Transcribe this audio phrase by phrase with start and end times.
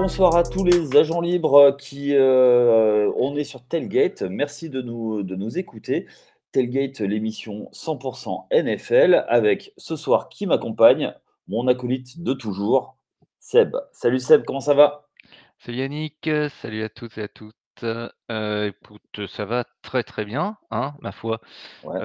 [0.00, 4.22] bonsoir à tous les agents libres qui euh, on est sur Tailgate.
[4.22, 6.06] Merci de nous, de nous écouter.
[6.52, 11.12] Tailgate, l'émission 100% NFL, avec ce soir qui m'accompagne,
[11.48, 12.96] mon acolyte de toujours,
[13.40, 13.76] Seb.
[13.92, 15.06] Salut Seb, comment ça va?
[15.58, 17.59] Salut Yannick, salut à toutes et à toutes.
[17.84, 21.40] Euh, écoute, ça va très très bien, hein, ma foi.
[21.84, 21.98] Ouais.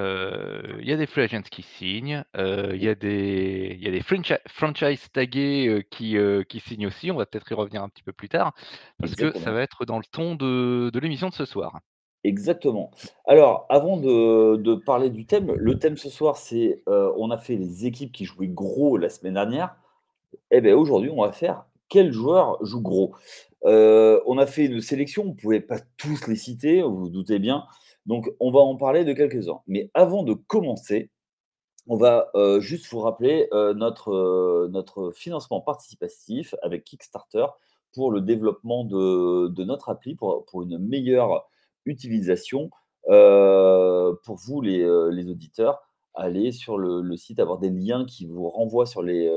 [0.80, 4.02] Il y a des free agents qui signent, il y a des, y a des
[4.02, 7.12] franchi- tagués euh, qui, euh, qui signent aussi.
[7.12, 8.54] On va peut-être y revenir un petit peu plus tard,
[9.00, 9.56] parce que ça Exactement.
[9.56, 11.80] va être dans le ton de, de l'émission de ce soir.
[12.24, 12.90] Exactement.
[13.28, 17.38] Alors, avant de, de parler du thème, le thème ce soir, c'est euh, on a
[17.38, 19.76] fait les équipes qui jouaient gros la semaine dernière.
[20.50, 23.16] Eh bien, aujourd'hui, on va faire quel joueur joue gros.
[23.66, 27.10] Euh, on a fait une sélection, on ne pouvait pas tous les citer, vous vous
[27.10, 27.66] doutez bien.
[28.06, 29.62] Donc, on va en parler de quelques-uns.
[29.68, 31.10] Mais avant de commencer,
[31.88, 37.46] on va euh, juste vous rappeler euh, notre, financement participatif avec Kickstarter
[37.94, 41.48] pour le développement de, notre appli, pour, une meilleure
[41.86, 42.70] utilisation.
[43.08, 44.80] Pour vous, les,
[45.12, 45.82] les auditeurs,
[46.14, 49.30] allez sur le, site, avoir des liens qui vous renvoient sur les,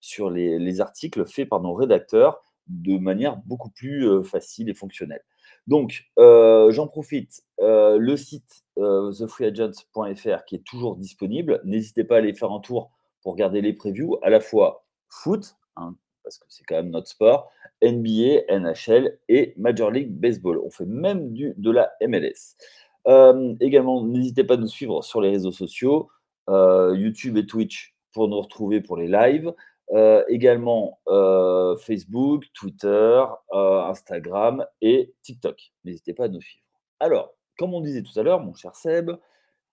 [0.00, 4.74] sur les, les articles faits par nos rédacteurs de manière beaucoup plus euh, facile et
[4.74, 5.22] fonctionnelle.
[5.66, 11.60] Donc, euh, j'en profite, euh, le site thefreeagent.fr qui est toujours disponible.
[11.64, 12.90] N'hésitez pas à aller faire un tour
[13.22, 17.08] pour regarder les previews, à la fois foot, hein, parce que c'est quand même notre
[17.08, 17.50] sport,
[17.82, 20.58] NBA, NHL et Major League Baseball.
[20.64, 22.56] On fait même du, de la MLS.
[23.60, 26.08] Également, n'hésitez pas à nous suivre sur les réseaux sociaux,
[26.48, 29.52] YouTube et Twitch pour nous retrouver pour les lives.
[29.92, 35.72] Euh, également euh, Facebook, Twitter, euh, Instagram et TikTok.
[35.84, 36.64] N'hésitez pas à nous suivre.
[37.00, 39.10] Alors, comme on disait tout à l'heure, mon cher Seb,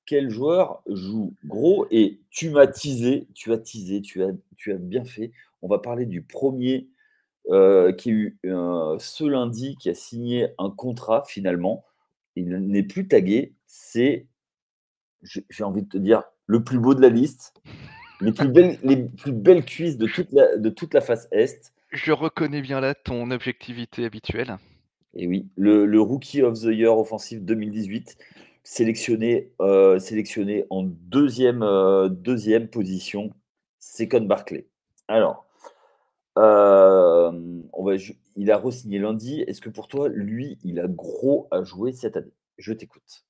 [0.07, 4.77] quel joueur joue gros Et tu m'as teasé, tu as teasé, tu as, tu as
[4.77, 5.31] bien fait.
[5.61, 6.89] On va parler du premier
[7.45, 8.39] qui a eu
[8.99, 11.85] ce lundi, qui a signé un contrat finalement.
[12.35, 13.53] Il n'est plus tagué.
[13.67, 14.27] C'est,
[15.21, 17.53] j'ai envie de te dire, le plus beau de la liste.
[18.21, 21.73] Les plus belles, les plus belles cuisses de toute la, de toute la face Est.
[21.91, 24.57] Je reconnais bien là ton objectivité habituelle.
[25.13, 28.17] Et oui, le, le Rookie of the Year offensif 2018,
[28.63, 33.31] sélectionné, euh, sélectionné en deuxième, euh, deuxième position,
[33.79, 34.67] Second Barclay.
[35.07, 35.45] Alors,
[36.37, 37.31] euh,
[37.73, 37.93] on va,
[38.35, 39.41] il a re-signé lundi.
[39.47, 42.33] Est-ce que pour toi, lui, il a gros à jouer cette année?
[42.57, 43.26] Je t'écoute.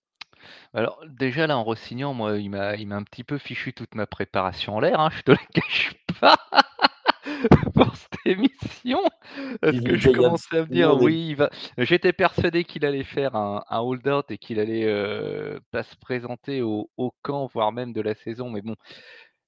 [0.74, 3.96] Alors déjà là en re-signant, moi il m'a il m'a un petit peu fichu toute
[3.96, 6.38] ma préparation en l'air, hein, je te le cache pas.
[7.74, 9.00] pour cette émission,
[9.62, 11.50] parce que Cleveland je commençais à me dire oui, il va.
[11.78, 16.62] J'étais persuadé qu'il allait faire un, un hold-out et qu'il allait euh, pas se présenter
[16.62, 18.50] au, au camp, voire même de la saison.
[18.50, 18.76] Mais bon,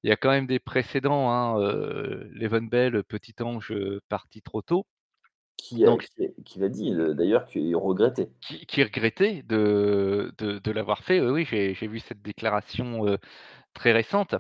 [0.04, 1.32] il y a quand même des précédents.
[1.32, 4.86] Hein, euh, Le'Veon Bell, petit ange euh, parti trop tôt,
[5.62, 6.08] qui, a, donc
[6.46, 8.30] qui, l'a dit d'ailleurs qu'il regrettait.
[8.42, 11.20] qui, qui regrettait de, de, de l'avoir fait.
[11.22, 13.18] Oui, oui, j'ai j'ai vu cette déclaration euh,
[13.74, 14.36] très récente.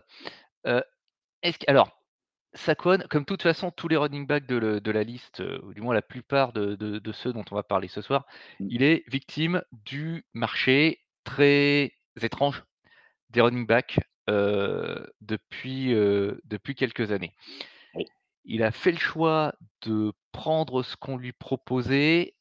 [0.65, 0.81] Euh,
[1.41, 1.89] est-ce que, alors,
[2.53, 5.59] Saquon, comme de toute façon, tous les running backs de, le- de la liste, euh,
[5.63, 8.25] ou du moins la plupart de, de- ceux dont on va parler ce soir,
[8.59, 8.67] Mm.
[8.69, 11.91] il est victime du marché très
[12.21, 12.63] étrange
[13.29, 13.99] des running backs
[14.29, 15.93] euh, depuis,
[16.45, 17.33] depuis quelques années.
[17.93, 18.05] Oui.
[18.45, 22.35] Il a fait le choix de prendre ce qu'on lui proposait.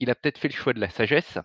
[0.00, 1.38] Il a peut-être fait le choix de la sagesse.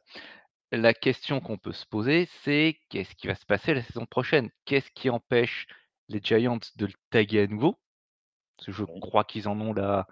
[0.71, 4.49] La question qu'on peut se poser, c'est qu'est-ce qui va se passer la saison prochaine?
[4.65, 5.67] Qu'est-ce qui empêche
[6.07, 7.77] les Giants de le taguer à nouveau?
[8.57, 10.07] Parce que je crois qu'ils en ont la,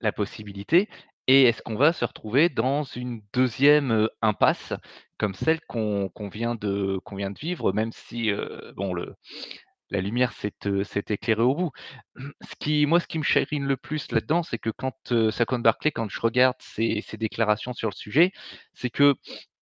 [0.00, 0.88] la possibilité.
[1.28, 4.74] Et est-ce qu'on va se retrouver dans une deuxième impasse
[5.18, 9.14] comme celle qu'on vient, de- qu'on vient de vivre, même si euh, bon, le,
[9.92, 11.70] la lumière s'est euh, éclairée au bout.
[12.50, 15.58] Ce qui, moi, ce qui me chagrine le plus là-dedans, c'est que quand euh, Saquon
[15.60, 18.32] Barclay, quand je regarde ses, ses déclarations sur le sujet,
[18.74, 19.14] c'est que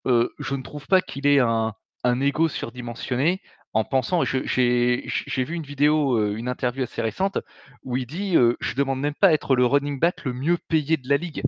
[0.06, 1.74] euh, je ne trouve pas qu'il ait un,
[2.04, 3.42] un ego surdimensionné
[3.72, 4.24] en pensant.
[4.24, 5.04] J'ai
[5.44, 7.38] vu une vidéo, une interview assez récente
[7.84, 10.58] où il dit euh, Je demande même pas à être le running back le mieux
[10.68, 11.42] payé de la ligue.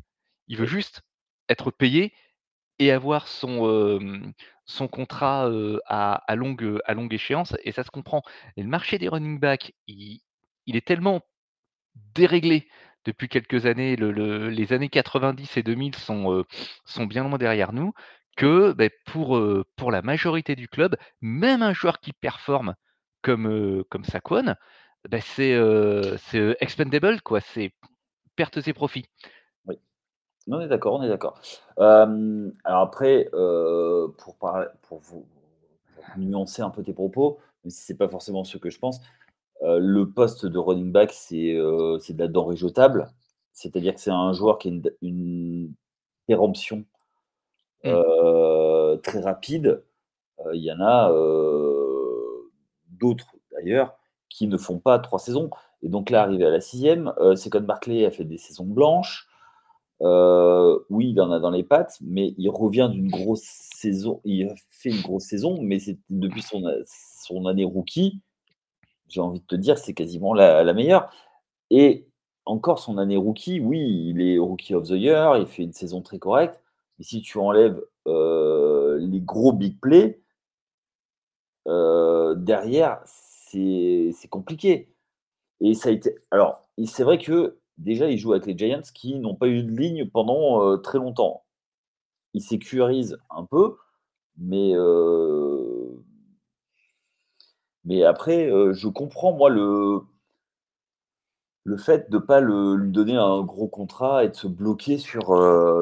[0.48, 1.02] Il veut juste
[1.48, 2.12] être payé
[2.78, 4.32] et avoir son,
[4.64, 5.50] son contrat,
[5.86, 6.80] à longue,
[7.10, 8.22] échéance et ça se comprend.
[8.56, 10.20] Le marché des running backs, il
[10.66, 11.22] est tellement
[12.14, 12.68] déréglé
[13.04, 13.96] depuis quelques années.
[13.96, 16.44] Le le les années 90 et 2000 sont,
[17.06, 17.92] bien loin derrière nous
[18.36, 22.74] que, beh, pour, la majorité du club, même un joueur qui performe
[23.22, 24.54] comme, Saquon,
[25.08, 25.56] bah, c'est,
[26.60, 27.72] expendable quoi, c'est
[28.36, 29.06] pertes et profits.
[30.48, 31.40] On est d'accord, on est d'accord.
[31.76, 35.24] Alors après, pour parler pour vous
[36.16, 39.00] nuancer un peu tes propos, même si c'est pas forcément ce que je pense,
[39.62, 43.10] le poste de running back, c'est, de la denrée jetable.
[43.52, 45.74] C'est-à-dire que c'est un joueur qui a une une
[46.26, 46.84] péremption,
[47.84, 49.00] Mmh.
[49.02, 49.82] très rapide.
[50.54, 51.10] Il y en a,
[52.88, 53.96] d'autres d'ailleurs
[54.28, 55.50] qui ne font pas 3 saisons
[55.82, 59.28] et donc là, arrivé à la 6e, heu, Saquon Barkley a fait des saisons blanches.
[60.02, 64.48] Heu, oui, il en a dans les pattes, mais il revient d'une grosse saison il
[64.48, 65.78] a fait une grosse saison, mais
[66.10, 68.20] depuis son année rookie,
[69.08, 71.10] j'ai envie de te dire, c'est quasiment la meilleure.
[71.70, 72.06] Et
[72.46, 76.02] encore son année rookie, oui, il est rookie of the year, il fait une saison
[76.02, 76.60] très correcte,
[76.98, 80.20] mais si tu enlèves, heu, les gros big plays
[81.66, 84.88] heu, derrière, c'est compliqué.
[85.60, 89.18] Et ça a été alors, c'est vrai que, déjà, il joue avec les Giants qui
[89.18, 91.44] n'ont pas eu de ligne pendant, très longtemps.
[92.34, 93.76] Il sécurise un peu,
[94.38, 94.72] mais
[97.84, 100.00] mais après, je comprends moi le
[101.64, 105.28] le fait de pas le lui donner un gros contrat et de se bloquer sur,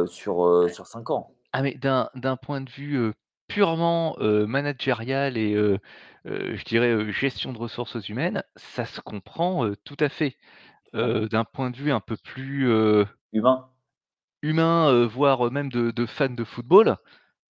[0.08, 1.34] sur, sur 5 ans.
[1.52, 3.12] Ah mais d'un d'un point de vue,
[3.48, 5.54] purement, managérial et
[6.25, 10.37] je dirais, gestion de ressources humaines, ça se comprend, tout à fait.
[10.94, 13.69] Heu, d'un point de vue un peu plus, heu Humain.
[14.42, 16.96] humain, heu, voire, même de de fan de football,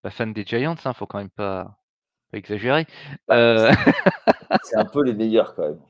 [0.04, 1.78] bah, fan des Giants, hein, faut quand même pas
[2.32, 2.86] pas exagérer,
[3.28, 3.70] Bah,
[4.62, 5.80] c'est un peu les meilleurs quand même,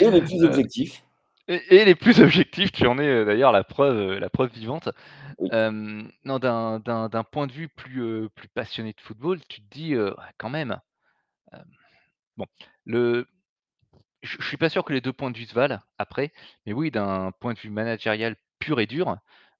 [0.00, 1.04] et les plus objectifs.
[1.48, 4.88] et et les plus objectifs, tu en es, d'ailleurs la preuve, la preuve vivante.
[5.38, 5.50] Oui.
[6.24, 10.24] Non, d'un point de vue plus, plus passionné de football, tu te dis, heu: «Ouais,
[10.38, 10.78] quand même».
[12.36, 12.46] Bon,
[12.84, 13.26] le
[14.22, 16.32] je je suis pas sûr que les 2 points de vue se valent après,
[16.66, 19.16] mais oui, d'un point de vue managérial pur et dur,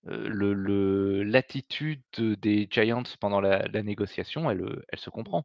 [0.08, 5.44] heu, le le l'attitude des Giants pendant la la négociation, elle, heu, elle se comprend.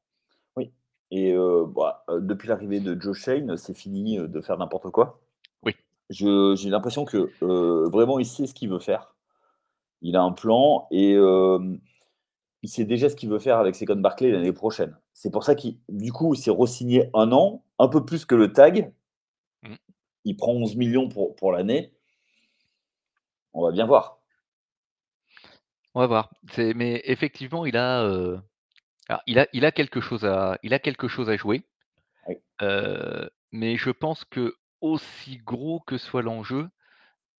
[0.58, 0.72] Oui
[1.12, 4.90] et heu, bah, heu, depuis l'arrivée de Joe Schoen, c'est fini, heu, de faire n'importe
[4.90, 5.22] quoi.
[5.62, 5.76] Oui.
[6.10, 9.16] Je j'ai l'impression que, heu, vraiment il sait ce qu'il veut faire.
[10.02, 11.80] Il a un plan et hem,
[12.64, 14.98] il sait déjà ce qu'il veut faire avec Saquon Barkley l'année prochaine.
[15.14, 18.36] C'est pour ça qu'il du coup, il s'est re-signé 1 an, un peu plus que
[18.36, 18.94] le tag.
[20.26, 21.92] Il prend 11 000 000 pour pour l'année.
[23.54, 24.20] On va bien voir.
[25.96, 26.34] On va voir.
[26.58, 28.02] Mais effectivement, il a,
[29.10, 31.64] alors il a il a quelque chose à il a quelque chose à jouer,
[32.28, 32.38] Oui.
[32.62, 36.70] heu, mais je pense qu'aussi gros que soit l'enjeu,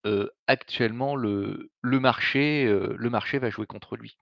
[0.06, 4.18] heu, actuellement le le marché, le marché va jouer contre lui.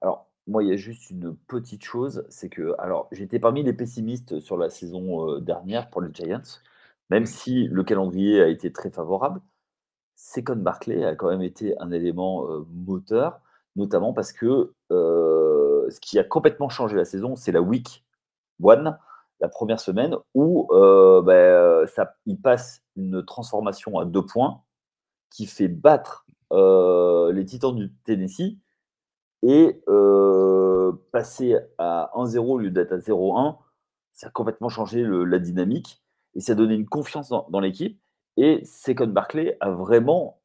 [0.00, 3.72] Alors, moi, il y a juste une petite chose, c'est que alors j'étais parmi les
[3.72, 6.42] pessimistes sur la saison, dernière pour les Giants,
[7.10, 9.40] même si le calendrier a été très favorable.
[10.16, 13.40] Saquon Barkley a quand même été un élément, moteur,
[13.76, 18.04] notamment parce que, ce qui a complètement changé la saison, c'est la week
[18.64, 18.96] 1,
[19.40, 20.68] la 1re semaine où,
[21.88, 24.62] ça il passe une transformation à 2 points
[25.30, 28.58] qui fait battre, les Titans du Tennessee
[29.42, 29.82] et
[31.10, 33.56] passer à 1-0 au lieu d'être à 0-1,
[34.12, 36.03] ça a complètement changé la dynamique
[36.34, 38.00] et ça a donné une confiance dans dans l'équipe
[38.36, 40.40] et Saquon Barkley a vraiment,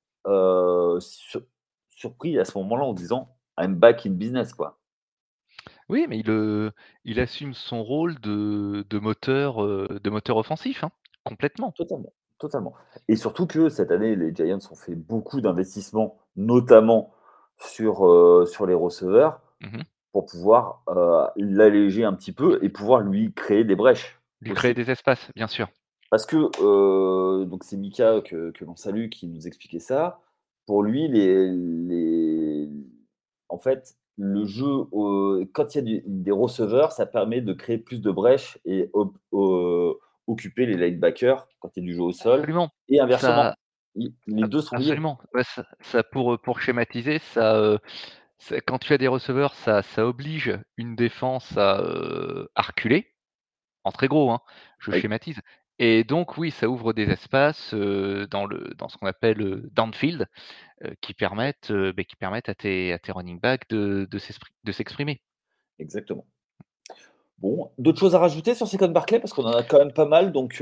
[1.00, 1.42] sur
[1.90, 4.80] surpris à ce moment-là en disant: «I'm back in business», quoi.
[5.90, 6.72] Oui, mais il,
[7.04, 10.92] il assume son rôle de de moteur, heu, de moteur offensif, hein,
[11.26, 11.76] complètement.
[11.76, 12.74] Totalement, totalement
[13.08, 17.14] et surtout que cette année, les Giants ont fait beaucoup d'investissements, notamment
[17.58, 19.84] sur, sur les receveurs Mmh mh.
[20.14, 20.84] pour pouvoir,
[21.38, 24.74] l'alléger un petit peu et pouvoir lui créer des brèches, Lui créer aussi.
[24.74, 25.70] des espaces, bien sûr.
[26.12, 30.20] Parce que, donc c'est Mika que que l'on salue qui nous expliquait ça.
[30.66, 32.70] Pour lui, les les
[33.50, 37.54] en fait, le jeu, heu, quand il y a du des receveurs, ça permet de
[37.54, 39.94] créer plus de brèches et op heu,
[40.28, 43.54] occuper les linebackers quand il y a du jeu au sol Absolument, et inversement.
[43.96, 44.92] Les 2 sont liés.
[44.92, 47.80] absolument, ouais, ça ça pour, pour schématiser, ça,
[48.68, 51.82] quand tu as des receveurs, ça ça oblige une défense à,
[52.58, 53.16] reculer,
[53.84, 54.42] en très gros, hein,
[54.80, 55.00] je Oui.
[55.02, 55.42] schématise
[55.80, 60.28] et donc oui, ça ouvre des espaces, dans le dans ce qu'on appelle, heu, downfield,
[61.02, 64.72] qui permettent, beh, qui permettent à tes à tes running back de de s'expri de
[64.72, 65.22] s'exprimer.
[65.80, 66.26] Exactement.
[67.40, 69.20] Bon, d'autres choses à rajouter sur Saquon Barkley?
[69.20, 70.62] Parce qu'on en a quand même pas mal donc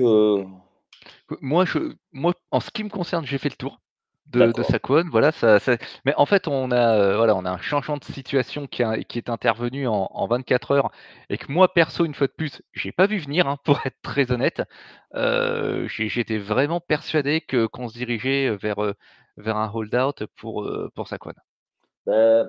[1.41, 3.81] moi je moi, en ce qui me concerne, j'ai fait le tour
[4.31, 4.63] de de.
[4.63, 5.59] Saquon, voilà, ça
[6.05, 9.03] mais en fait, on a, heu, voilà, on a un changement de situation qui a
[9.03, 10.91] qui est intervenu en en 24 heures
[11.29, 13.97] et que moi, perso, une fois de plus, j'ai pas vu venir, hein, pour être
[14.01, 14.61] très honnête.
[15.13, 18.95] J'ai j'étais vraiment persuadé qu'on se dirigeait, vers, heu,
[19.37, 21.33] vers un hold out pour, pour Saquon.
[22.05, 22.45] Bah,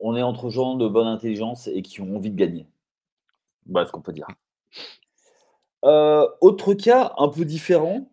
[0.00, 2.66] on est entre gens de bonne intelligence et qui ont envie de gagner.
[3.68, 4.26] Voilà ce qu'on peut dire.
[5.82, 8.08] Autre cas un peu différent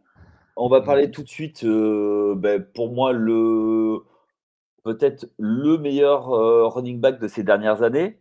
[0.55, 0.85] On va Mmh.
[0.85, 4.03] parler tout de suite, beh, pour moi le
[4.83, 6.27] peut-être le meilleur,
[6.73, 8.19] running back de ces dernières années.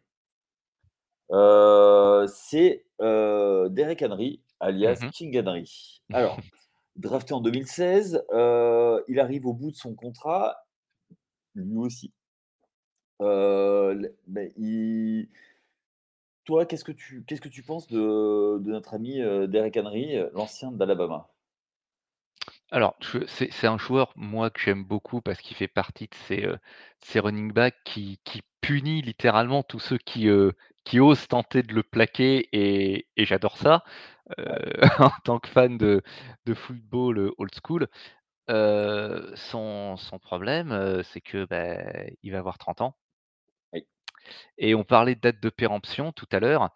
[2.29, 5.01] C'est, Derrick Henry, Mmh alias.
[5.13, 6.03] King Henry.
[6.13, 6.39] Alors,
[6.97, 10.57] drafté en 2016, heu, il arrive au bout de son contrat,
[11.55, 12.13] lui aussi.
[13.21, 15.29] Il
[16.45, 20.73] toi, qu'est-ce que tu qu'est-ce que tu penses de de notre ami, Derrick Henry, l'ancien
[20.73, 21.32] d'Alabama?
[22.73, 26.15] Alors, je c'est c'est un joueur, moi, que j'aime beaucoup parce qu'il fait partie de
[26.27, 26.59] ces, heu,
[27.01, 31.73] ces running back qui qui punit littéralement tous ceux qui, heu, qui osent tenter de
[31.75, 33.85] le plaquer et et j'adore ça,
[34.39, 36.03] heu, Ouais, en tant que fan de
[36.47, 37.89] de football, heu, old school.
[38.51, 41.79] Heu, son son problème, heu, c'est que, bah,
[42.25, 42.97] il va avoir 30 ans
[43.75, 43.87] oui,
[44.59, 46.71] et on parlait de date de péremption tout à l'heure.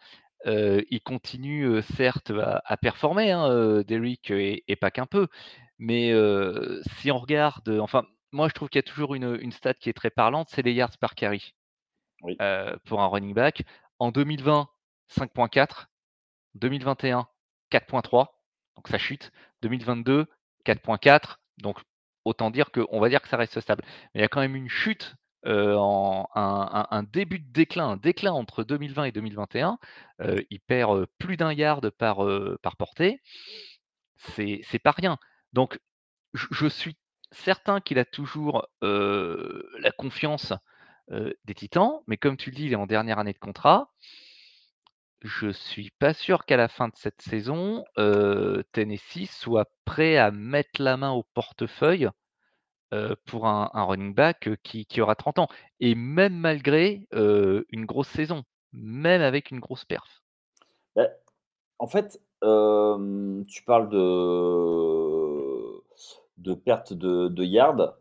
[0.47, 5.07] Heu, il continue, heu, certes à à performer, hein, heu, Derrick et et pas qu'un
[5.07, 5.29] peu.
[5.79, 6.13] Mais,
[6.99, 9.89] si on regarde, enfin, moi je trouve qu'il y a toujours une, une stat qui
[9.91, 11.55] est très parlante, c'est les yards par carry,
[12.23, 12.37] oui.
[12.85, 13.63] pour un running back.
[13.99, 14.69] En 2020,
[15.11, 15.87] 5.4,
[16.55, 17.29] 2021,
[17.71, 18.27] 4.3,
[18.77, 19.33] donc ça chute.
[19.63, 20.27] 2022,
[20.65, 21.79] 4.4, donc
[22.25, 23.85] autant dire qu'on va dire que ça reste stable.
[24.15, 25.15] Mais il y a quand même une chute,
[25.47, 29.79] en un un un début de déclin, un déclin entre 2020 et 2021.
[30.23, 32.19] Heu, il perd, plus d'1 yard par,
[32.63, 33.21] par portée.
[34.17, 35.19] C'est pas rien.
[35.57, 35.81] Donc
[36.35, 36.99] je suis
[37.33, 40.53] certain qu'il a toujours, la confiance,
[41.11, 43.91] des Titans, mais comme tu le dis, il est en dernière année de contrat.
[45.23, 47.87] Je suis pas sûr qu'à la fin de cette saison,
[48.73, 52.11] Tennessee soit prêt à mettre la main au portefeuille,
[53.25, 55.49] pour un un running back, qui aura 30 ans
[55.81, 58.45] et même malgré, une grosse saison,
[58.75, 60.23] même avec une grosse perf.
[60.95, 61.09] Bah,
[61.79, 65.26] en fait, tu parles de
[66.39, 67.95] de perte de de yards,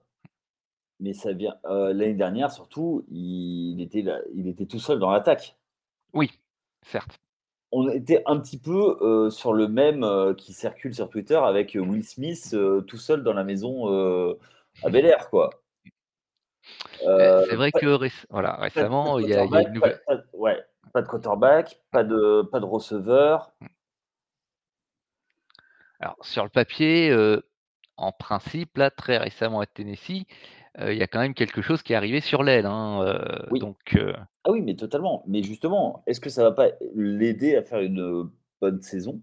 [1.00, 5.12] mais ça vient heu, l'année dernière surtout, il était là il était tout seul dans
[5.12, 5.58] l'attaque.
[6.13, 6.32] Oui,
[6.82, 7.20] certes.
[7.72, 11.75] On était un petit peu, heu, sur le même, heu, qui circule sur Twitter avec,
[11.75, 12.56] Will Smith,
[12.88, 13.88] tout seul dans la maison,
[14.84, 15.50] à Bel-Air, quoi.
[17.06, 19.51] Heu, c'est vrai pas que réc voilà, pas pas récemment, il y a y une
[19.51, 20.63] pas nouvelle pas ouais,
[20.94, 23.51] pas de quarterback, pas de pas de receveur.
[26.00, 27.10] alors sur le papier,
[27.98, 30.25] en principe, là, très récemment à Tennessee,
[30.80, 33.60] il y a quand même quelque chose qui est arrivé sur l'aile, hein, Oui.
[33.60, 33.98] donc
[34.44, 35.24] Ah oui, mais totalement.
[35.25, 38.30] Mais justement, est-ce que ça va pas l'aider à faire une,
[38.62, 39.22] bonne saison?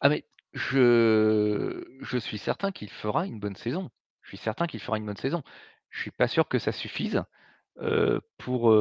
[0.00, 3.90] Ah mais je je suis certain qu'il fera une bonne saison.
[4.22, 5.42] Je suis certain qu'il fera une bonne saison.
[5.90, 7.22] Je suis pas sûr que ça suffise,
[8.38, 8.74] pour,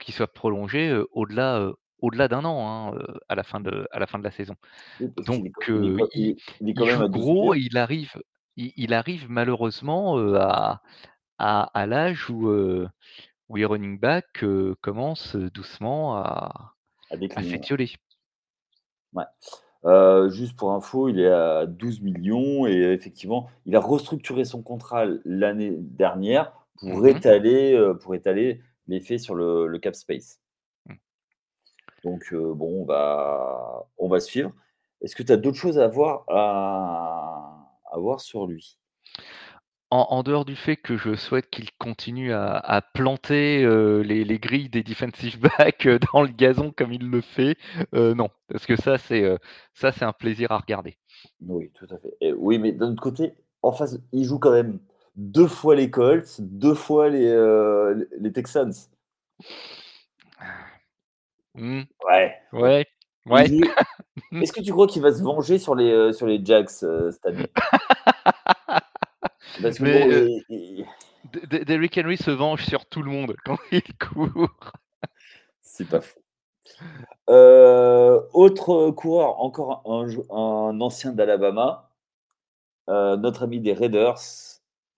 [0.00, 4.18] qu'il soit prolongé, au-delà, au-delà d'un an, hein, à la fin de à la fin
[4.18, 4.54] de la saison.
[5.00, 8.14] Oui, Donc il est même joue gros et il arrive
[8.56, 10.82] il il arrive malheureusement, heu, à
[11.38, 12.48] à à l'âge où,
[13.48, 16.18] où les running back, heu, commencent, doucement
[17.36, 17.92] à s'étioler.
[19.12, 19.24] Ouais.
[20.30, 25.06] Juste pour info, il est à douze millions et effectivement, il a restructuré son contrat
[25.24, 26.52] l'année dernière
[26.84, 30.40] pour Mmh étaler, heu, pour étaler l'effet sur le le cap space.
[32.04, 34.52] Donc bon, on va on va suivre.
[35.02, 38.78] Est-ce que tu as d'autres choses à voir à à voir sur lui?
[39.90, 43.66] En en dehors du fait que je souhaite qu'il continue à à planter,
[44.04, 47.56] les les grilles des defensive backs, dans le gazon comme il le fait,
[47.92, 48.30] non.
[48.48, 49.38] Parce que ça, c'est, heu,
[49.74, 50.96] ça, c'est un plaisir à regarder.
[51.40, 54.52] Oui, tout à fait et oui, mais d'un autre côté, en face, il joue quand
[54.52, 54.78] même
[55.16, 58.72] 2 fois les Colts, 2 fois les les Texans.
[61.54, 62.86] Mmh, Ouais, ouais,
[63.26, 63.46] ouais.
[63.46, 63.60] joue
[64.40, 67.10] est-ce que tu crois qu'il va se venger sur les, heu, sur les Jags, heu,
[67.10, 67.50] cette année?
[69.62, 70.08] Parce que Mais, bon,
[70.48, 70.86] il
[71.66, 74.72] Derrick Henry se venge sur tout le monde quand il court.
[75.62, 76.00] c'est pas.
[77.28, 81.90] Heu, autre coureur, encore un un ancien d'Alabama,
[82.88, 84.18] notre ami des Raiders,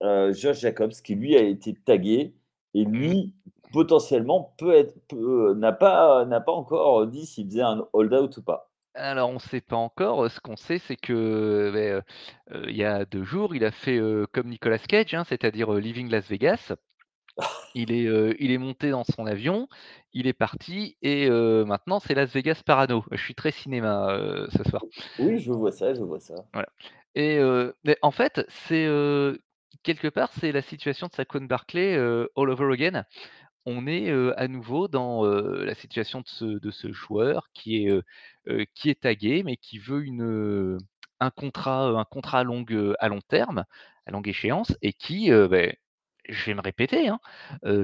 [0.01, 2.33] Josh Jacobs, qui lui a été tagué
[2.73, 2.91] et Mmh.
[2.91, 3.33] lui,
[3.73, 8.43] potentiellement, peut être peut n'a pas n'a pas encore dit s'il faisait un hold-out ou
[8.43, 8.69] pas.
[8.95, 12.01] Alors on sait pas encore, heu, ce qu'on sait, c'est que, beh, heu
[12.55, 13.99] heu, il y a 2 jours, il a fait,
[14.33, 16.73] comme Nicolas Cage, hein, c'est-à-dire, heu, Leaving Las Vegas.
[17.75, 19.67] Il est, il est monté dans son avion,
[20.13, 23.03] il est parti et maintenant c'est Las Vegas parano.
[23.11, 24.15] Je suis très cinéma,
[24.55, 24.83] ce soir.
[25.17, 26.45] Oui, je vois ça, je vois ça.
[26.53, 26.67] Voilà
[27.15, 27.39] et
[28.03, 28.87] en fait, c'est,
[29.83, 33.05] quelque part, c'est la situation de Saquon Barkley, heu, all over again.
[33.65, 38.95] On est, à nouveau dans, la situation de ce de ce joueur qui est, qui
[38.95, 40.77] tagué, mais qui veut une,
[41.19, 43.65] un contrat, un contrat à longue, heu, à long terme,
[44.05, 45.77] à longue échéance et qui, beh,
[46.29, 47.19] je vais me répéter, hein,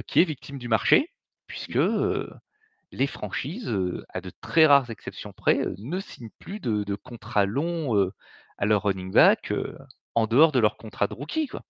[0.08, 1.12] qui est victime du marché
[1.48, 2.30] puisque, heu,
[2.92, 3.74] les franchises,
[4.10, 6.98] à de très rares exceptions près, ne signent plus de
[7.46, 8.12] longs, heu,
[8.58, 9.54] à leurs running back,
[10.16, 11.64] en dehors de leur contrat de rookie, quoi.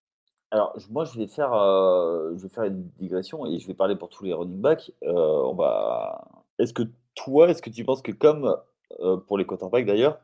[0.52, 3.94] Alors, moi, je vais faire, heu, je vais faire une digression et je vais parler
[3.96, 4.92] pour tous les running back.
[5.04, 6.22] Heu, on va
[6.58, 6.82] est-ce que
[7.14, 8.56] toi, est-ce que tu penses que comme,
[9.00, 10.18] heu, pour les quarterbacks d'ailleurs,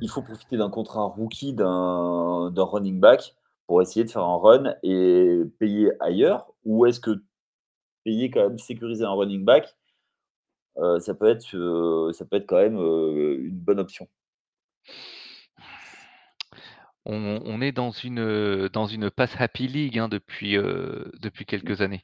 [0.00, 3.34] il faut profiter d'un contrat rookie d'un running back
[3.66, 6.46] pour essayer de faire un run et payer ailleurs?
[6.64, 7.22] Ou est-ce que
[8.04, 9.76] payer quand même, sécuriser un running back,
[11.00, 14.08] ça peut être, ça peut être quand même, une bonne option?
[17.06, 21.46] On on est dans une, heu, dans une pass happy league, hein, depuis, depuis Mmh.
[21.46, 22.02] quelques années.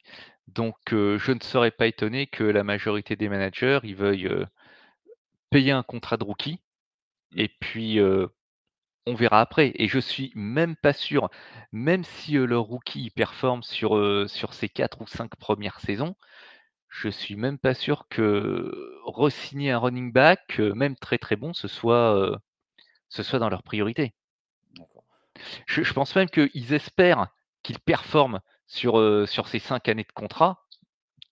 [0.49, 4.28] Donc heu, je ne serais pas étonné que la majorité des managers, ils veuillent,
[5.50, 6.61] payer un contrat de rookie
[7.33, 7.40] Mmh.
[7.40, 8.00] et puis,
[9.07, 11.30] on verra après et je suis même pas sûr,
[11.73, 13.99] même si, heu, le rookie performe sur,
[14.30, 16.14] sur ses 4 ou 5 premières saisons,
[16.90, 21.69] je suis même pas sûr que re-signer un running back, même très, très bon, ce
[21.69, 22.37] soit, heu,
[23.11, 24.14] ce soit dans leurs priorités.
[25.67, 27.29] Je je pense même qu'ils espèrent
[27.63, 30.67] qu'il performe sur, heu, sur ces 5 années de contrat,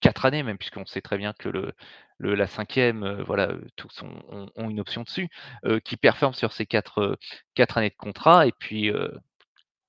[0.01, 1.73] 4 années même, puisqu'on sait très bien que le
[2.19, 5.29] le la 5e, heu, voilà, heu, tous ont ont ont une option dessus,
[5.67, 7.17] heu, qu'il performe sur ces 4, heu,
[7.55, 8.93] 4 années de contrat et puis,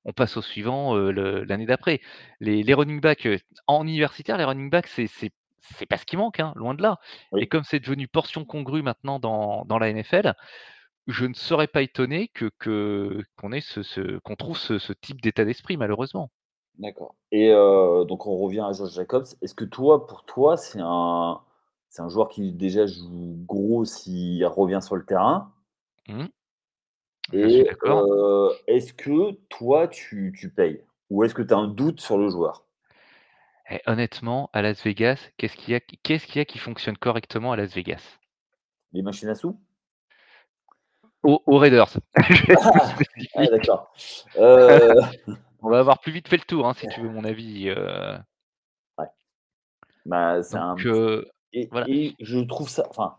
[0.06, 2.02] on passe au suivant, l'année d'après.
[2.42, 5.32] Les les running back, heu, en universitaire, les running back, c'est c'est
[5.88, 7.00] pas ce qui manque, hein, loin de là.
[7.38, 10.34] Et comme c'est devenu portion congrue maintenant dans dans la NFL,
[11.08, 14.94] je ne serais pas étonné que que qu'on ait ce ce qu'on trouve ce ce
[14.94, 16.32] type d'état d'esprit malheureusement.
[16.80, 19.26] D'accord et donc on revient à Josh Jacobs.
[19.42, 21.42] Est-ce que toi, pour toi, c'est un
[21.90, 25.52] c'est un joueur qui déjà joue gros s'il revient sur le terrain?
[26.08, 26.30] Mmh.
[27.42, 30.84] Je suis Et d'accord heu, est-ce que toi tu tu payes?
[31.10, 32.66] Ou est-ce que tu as un doute sur le joueur?
[33.70, 36.98] et honnêtement, à Las Vegas, qu'est-ce qu'il y a qu'est-ce qu'il y a qui fonctionne
[36.98, 38.20] correctement à Las Vegas?
[38.94, 39.60] Les machines à sous?
[41.24, 41.98] Aux aux Raiders,
[42.56, 42.96] Ah!
[43.36, 43.94] Ah d'accord.
[44.38, 44.96] Heu,
[45.62, 48.18] On va avoir plus vite fait le tour, hein, si tu veux mon avis, heu,
[48.98, 49.08] ouais,
[50.06, 51.88] bah, c'est un heu, et voilà.
[51.90, 53.18] et je trouve ça enfin,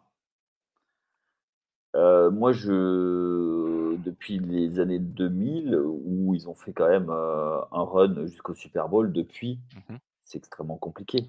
[1.94, 8.54] moi je depuis les années 2000 où ils ont fait quand même, un run jusqu'au
[8.54, 9.58] Super Bowl, depuis,
[9.88, 11.26] Mmh c'est extrêmement compliqué.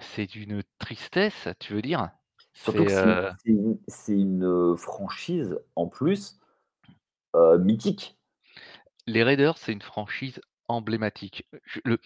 [0.00, 2.10] C'est d'une tristesse, tu veux dire?
[2.54, 3.30] Surtout C'est, que
[3.88, 6.38] c'est une heu, franchise en plus,
[7.58, 8.16] mythique.
[9.06, 11.46] Les Raiders, c'est une franchise emblématique.
[11.64, 11.98] Je le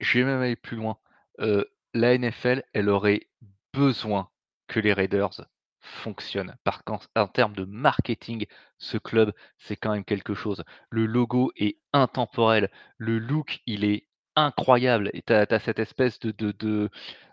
[0.00, 0.98] je vais même aller plus loin.
[1.38, 3.28] La NFL, elle aurait
[3.72, 4.28] besoin
[4.66, 5.46] que les Raiders
[5.80, 6.54] fonctionnent.
[6.64, 8.46] Par qu'en en termes de marketing,
[8.78, 10.62] ce club, c'est quand même quelque chose.
[10.90, 16.30] Le logo est intemporel, le look, il est incroyable et tu as cette espèce de
[16.32, 16.90] de de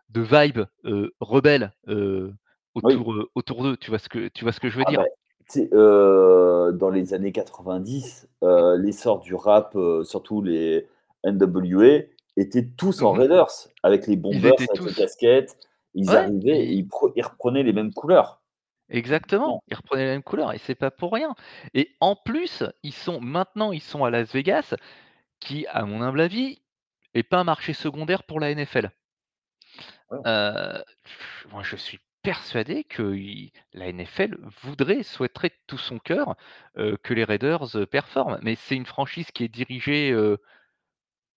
[0.10, 0.62] de vibe,
[1.20, 1.72] rebelle,
[2.82, 3.00] Oui.
[3.00, 3.78] autour, autour d'eux.
[3.78, 5.04] Tu vois ce que tu vois ce que je veux Ah dire?
[5.72, 10.88] bah, dans les années 90, heu, l'essor du rap, surtout les
[11.24, 12.04] NWA
[12.38, 13.52] étaient tous en Mmh Raiders,
[13.84, 15.58] avec les bombers, avec les casquettes.
[15.96, 18.42] Ils ouais, arrivaient et ils ils pre ils reprenaient les mêmes couleurs.
[18.90, 21.36] Exactement, ils reprenaient la même couleur et c'est pas pour rien
[21.76, 24.74] et en plus, ils sont maintenant ils sont à Las Vegas
[25.40, 26.62] qui, à mon humble avis,
[27.16, 28.92] est pas un marché secondaire pour la NFL.
[30.12, 30.24] ouais,
[31.52, 36.36] moi je suis persuadé que i la NFL voudrait, souhaiterait de tout son cœur,
[36.78, 38.40] heu, que les Raiders, heu, performent.
[38.44, 40.38] Mais c'est une franchise qui est dirigée, heu,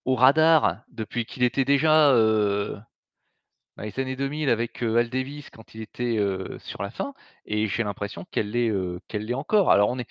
[0.04, 2.76] au radar depuis qu'il était déjà, heu,
[3.76, 7.14] dans les années 2000 avec, heu, Al Davis quand il était, heu, sur la fin
[7.46, 9.70] et j'ai l'impression qu'elle l'est, heu, qu'elle l'est encore.
[9.72, 10.08] Alors on est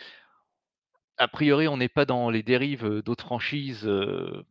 [1.18, 4.44] A priori, on n'est pas dans les dérives, heu, d'autres franchises, heu,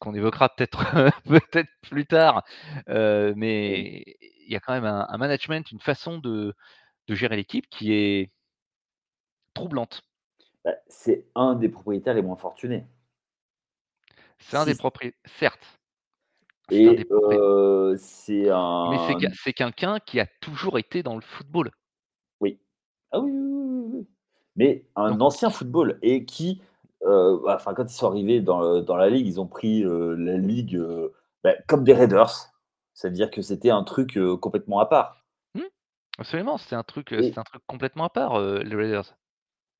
[0.00, 0.84] qu'on évoquera peut-être
[1.26, 2.44] peut-être plus tard,
[2.90, 3.92] heu, oui.
[4.02, 4.04] mais
[4.46, 6.54] il y a quand même un un management, une façon de
[7.08, 8.32] de gérer l'équipe qui est
[9.54, 10.02] troublante.
[10.62, 12.86] Bah, c'est un des propriétaires les moins fortunés.
[14.38, 15.80] C'est un des Si proprié certes,
[16.70, 18.50] c'est un et c'est
[18.84, 21.70] mais c'est un quel c'est quelqu'un qui a toujours été dans le football,
[22.40, 22.58] oui.
[23.12, 24.08] Ah oui, oui, oui.
[24.56, 26.62] Mais un donc ancien football et qui,
[27.04, 30.14] heu, bah, enfin, quand ils sont arrivés dans, dans la ligue, ils ont pris, heu,
[30.14, 30.80] la ligue,
[31.44, 32.53] bah, comme des Raiders.
[32.94, 35.26] C'est-à-dire que c'était un truc, complètement à part
[35.56, 35.62] mmh,
[36.18, 39.16] absolument, c'est un truc, heu, et c'est un truc complètement à part, les Raiders.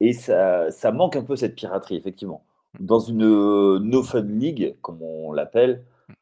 [0.01, 2.45] et ça ça manque un peu cette piraterie, effectivement.
[2.75, 6.15] Mmh, Dans une, heu, no fun league, comme on l'appelle, mmh.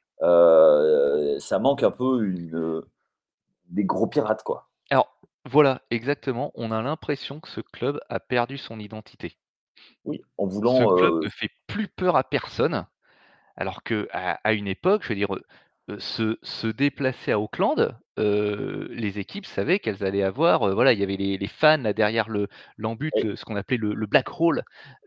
[1.39, 2.83] ça manque un peu une,
[3.67, 4.69] des gros pirates, quoi.
[4.91, 9.37] Alors Voilà, exactement, on a l'impression que ce club a perdu son identité.
[10.05, 12.87] Oui, en Ce voulant, club heu ne fait plus peur à personne,
[13.57, 15.29] alors qu'à à une époque, je veux dire,
[15.99, 21.17] se se déplacer à Auckland, les équipes savaient qu'elles allaient avoir, voilà, il y avait
[21.17, 24.29] les les fans là derrière le l'en-but, oui, le ce qu'on appelait le le black
[24.41, 24.63] hole,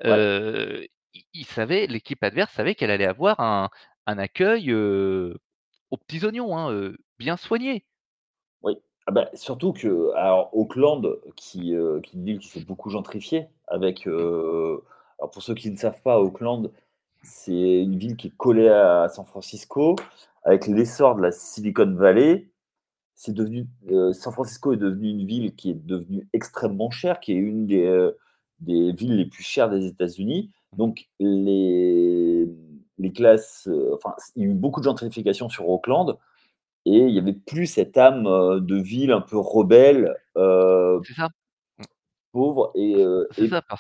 [0.08, 3.70] ouais, heu, ils ils savaient l'équipe adverse savait qu'elle allait avoir un
[4.08, 4.72] un accueil,
[5.90, 7.86] aux petits oignons, hein, bien soigné.
[8.64, 8.78] oui.
[9.08, 13.48] Ah bah, surtout que alors Auckland qui, qui est une ville qui s'est beaucoup gentrifiée
[13.68, 14.30] avec, Mmh,
[15.20, 16.72] alors pour ceux qui ne savent pas, Auckland,
[17.24, 19.96] c'est une ville qui est collée à San Francisco.
[20.46, 22.52] Avec l'essor de la Silicon Valley,
[23.16, 27.32] c'est devenu, heu, San Francisco est devenu une ville qui est devenue extrêmement chère, qui
[27.32, 28.16] est une des, heu,
[28.60, 30.52] des villes les plus chères des États-Unis.
[30.78, 32.48] Donc les
[32.98, 36.18] les classes, heu, enfin, il y a eu beaucoup de gentrification sur Auckland
[36.86, 38.24] et il y avait plus cette âme,
[38.62, 41.30] de ville un peu rebelle, ça.
[42.32, 43.34] Pauvre et que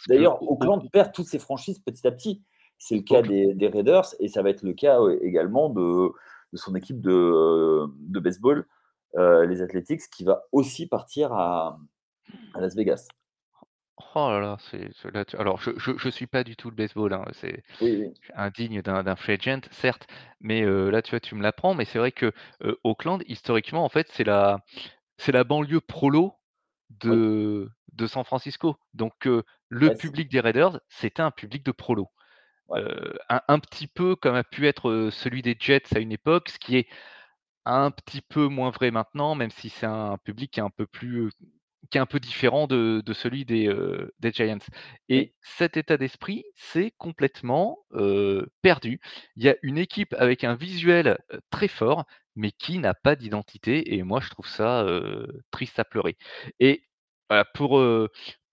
[0.08, 2.42] d'ailleurs au Auckland perd toutes ses franchises petit à petit.
[2.80, 6.10] C'est le cas des des Raiders et ça va être le cas, également de
[6.56, 8.68] de son équipe de, de baseball,
[9.18, 11.80] heu, les Athletics qui va aussi partir à
[12.56, 13.08] à Las Vegas.
[14.16, 16.70] oh là là, c'est c'est là tu alors je je je suis pas du tout
[16.70, 20.08] le baseball, hein, c'est Oui, oui, indigne d'un d'un free agent, certes,
[20.42, 22.34] mais heu, là, tu vois, tu me l'apprends, mais c'est vrai que,
[22.84, 24.60] Auckland, historiquement, en fait, c'est la
[25.18, 26.34] c'est la banlieue prolo
[27.08, 27.26] oui,
[27.94, 28.78] de San Francisco.
[28.94, 29.28] Donc
[29.70, 32.10] le ouais, c'est public des Raiders, c'était un public de prolo.
[32.72, 36.50] Heu, un un petit peu comme a pu être, celui des Jets à une époque,
[36.50, 36.88] ce qui est
[37.66, 40.88] un petit peu moins vrai maintenant, même si c'est un public qui est un peu
[40.88, 41.32] plus,
[41.92, 43.70] qui est un peu différent de de celui des,
[44.34, 44.60] Giants.
[45.10, 47.80] Et cet état d'esprit, c'est complètement,
[48.62, 49.00] perdu.
[49.36, 51.18] Il y a une équipe avec un visuel,
[51.52, 54.86] très fort, mais qui n'a pas d'identité et moi je trouve ça,
[55.52, 56.18] triste à pleurer.
[56.60, 56.84] Et
[57.30, 57.80] voilà pour,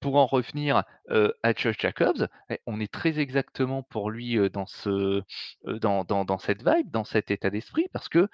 [0.03, 2.29] pour en revenir, à Josh Jacobs,
[2.67, 5.23] on est très exactement pour lui, dans ce,
[5.67, 8.29] heu, dans dans dans cette vibe, dans cet état d'esprit parce que,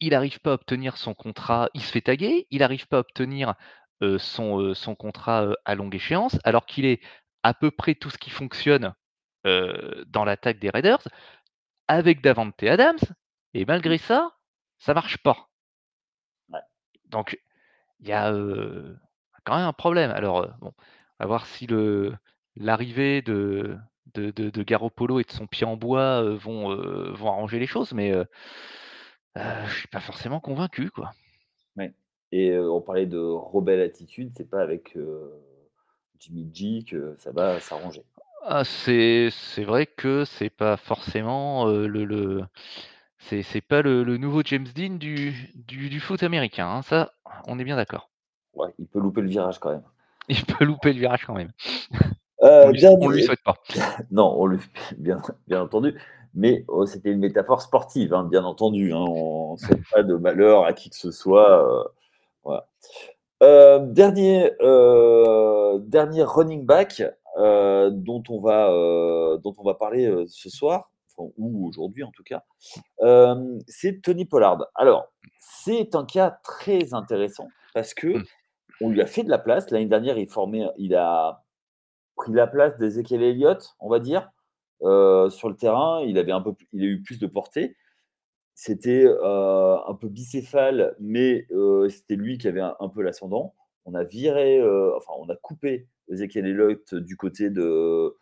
[0.00, 3.00] il arrive pas à obtenir son contrat, il se fait taguer, il arrive pas à
[3.00, 3.54] obtenir,
[4.18, 7.00] son, contrat, à longue échéance, alors qu'il est
[7.42, 8.94] à peu près tout ce qui fonctionne,
[9.44, 11.02] dans l'attaque des Raiders.
[11.88, 12.98] Avec Davante Adams
[13.54, 14.36] et mmh, malgré ça,
[14.78, 15.48] ça marche pas.
[16.50, 16.60] ouais,
[17.06, 17.40] Donc
[18.00, 18.30] il y a,
[19.48, 20.10] quand même un problème.
[20.10, 20.72] Alors, heu, bon,
[21.18, 22.14] à voir si le
[22.56, 23.76] l'arrivée de
[24.14, 27.58] de de de Garoppolo et de son pied en bois, heu, vont, heu, vont arranger
[27.58, 28.26] les choses, mais, heu,
[29.66, 31.12] je suis pas forcément convaincu, quoi.
[31.76, 31.92] ouais
[32.32, 34.94] et on parlait de rebelle attitude, c'est pas avec,
[36.20, 38.04] Jimmy G que ça va s'arranger?
[38.42, 42.44] Ah, c'est c'est vrai que c'est pas forcément, le le
[43.18, 47.12] c'est c'est pas le le nouveau James Dean du du du foot américain, hein, ça,
[47.46, 48.10] on est bien d'accord.
[48.54, 49.82] Ouais, il peut louper le virage quand même.
[50.28, 51.52] Il peut louper le virage quand même.
[52.40, 53.56] On lui on lui dernier souhaite pas.
[54.10, 54.58] non, on le
[54.98, 55.98] bien bien entendu,
[56.34, 59.04] mais oh, c'était une métaphore sportive, hein, bien entendu, hein.
[59.08, 61.92] On souhaite pas de malheur à qui que ce soit,
[62.44, 62.68] voilà.
[63.42, 64.50] Heu, dernier,
[65.80, 67.02] dernier running back,
[67.36, 68.68] dont on va,
[69.42, 72.44] dont on va parler, ce soir, enfin ou aujourd'hui en tout cas,
[73.66, 74.66] c'est Tony Pollard.
[74.74, 75.08] Alors,
[75.40, 78.22] c'est un cas très intéressant parce Mmh,
[78.78, 79.70] qu'on lui a fait de la place.
[79.70, 81.44] L'année dernière, il formait il a
[82.16, 84.30] pris la place d'Ezekiel Elliott, on va dire,
[84.82, 86.02] heu, sur le terrain.
[86.02, 87.76] Il avait un peu il a eu plus de portée.
[88.54, 93.54] C'était, heu, un peu bicéphale, mais heu, c'était lui qui avait un peu l'ascendant.
[93.86, 94.60] On a viré,
[94.96, 98.14] enfin, on a coupé Ezekiel Elliott du côté de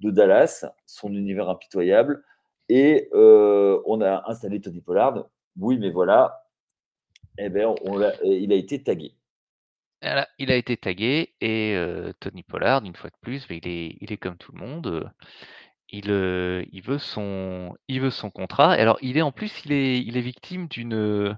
[0.00, 2.24] Dallas, son univers impitoyable
[2.68, 5.28] et on a installé Tony Pollard.
[5.60, 6.44] Oui, mais voilà,
[7.38, 9.14] eh beh, on il a été tagué.
[10.02, 11.76] Voilà, il a été tagué et
[12.20, 13.60] Tony Pollard, une fois de plus, beh,
[14.00, 15.10] il est comme tout le monde,
[15.92, 19.52] il, heu, il veut son il veut son contrat et alors il est en plus,
[19.64, 21.36] il est il est victime d'une,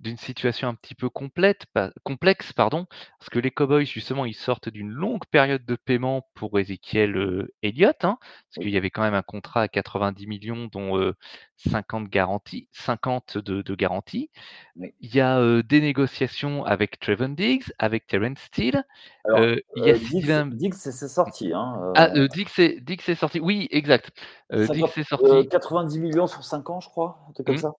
[0.00, 2.86] D'une situation un petit peu complète pa complexe, pardon,
[3.18, 7.54] parce que les Cowboys justement, ils sortent d'une longue période de paiement pour Ezekiel, heu,
[7.62, 11.14] Elliott, hein, parce qu'il y avait quand même un contrat à 90 millions dont, heu,
[11.56, 14.30] 50 garanties 50 de de garantie.
[14.76, 14.94] oui.
[15.00, 18.84] Il y a, heu, des négociations avec Trevon Diggs, avec Terence Steele,
[19.24, 22.10] Alors, heu, il y a heu, CeeDee Diggs Lamb Diggs, c'est c'est sorti, hein, ah,
[22.14, 24.10] heu, heu, Diggs est Diggs est sorti, oui, exact,
[24.52, 27.46] heu, Diggs 50 est heu, sorti, 90 000 sur 5 ans, je crois, un truc
[27.46, 27.72] comme mmh, ça?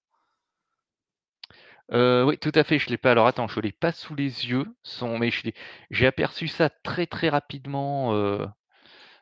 [2.26, 4.66] oui, tout à fait, je l'ai pas alors attends, je l'ai pas sous les yeux,
[4.84, 5.30] son mais
[5.90, 8.14] j'ai aperçu ça très, très rapidement,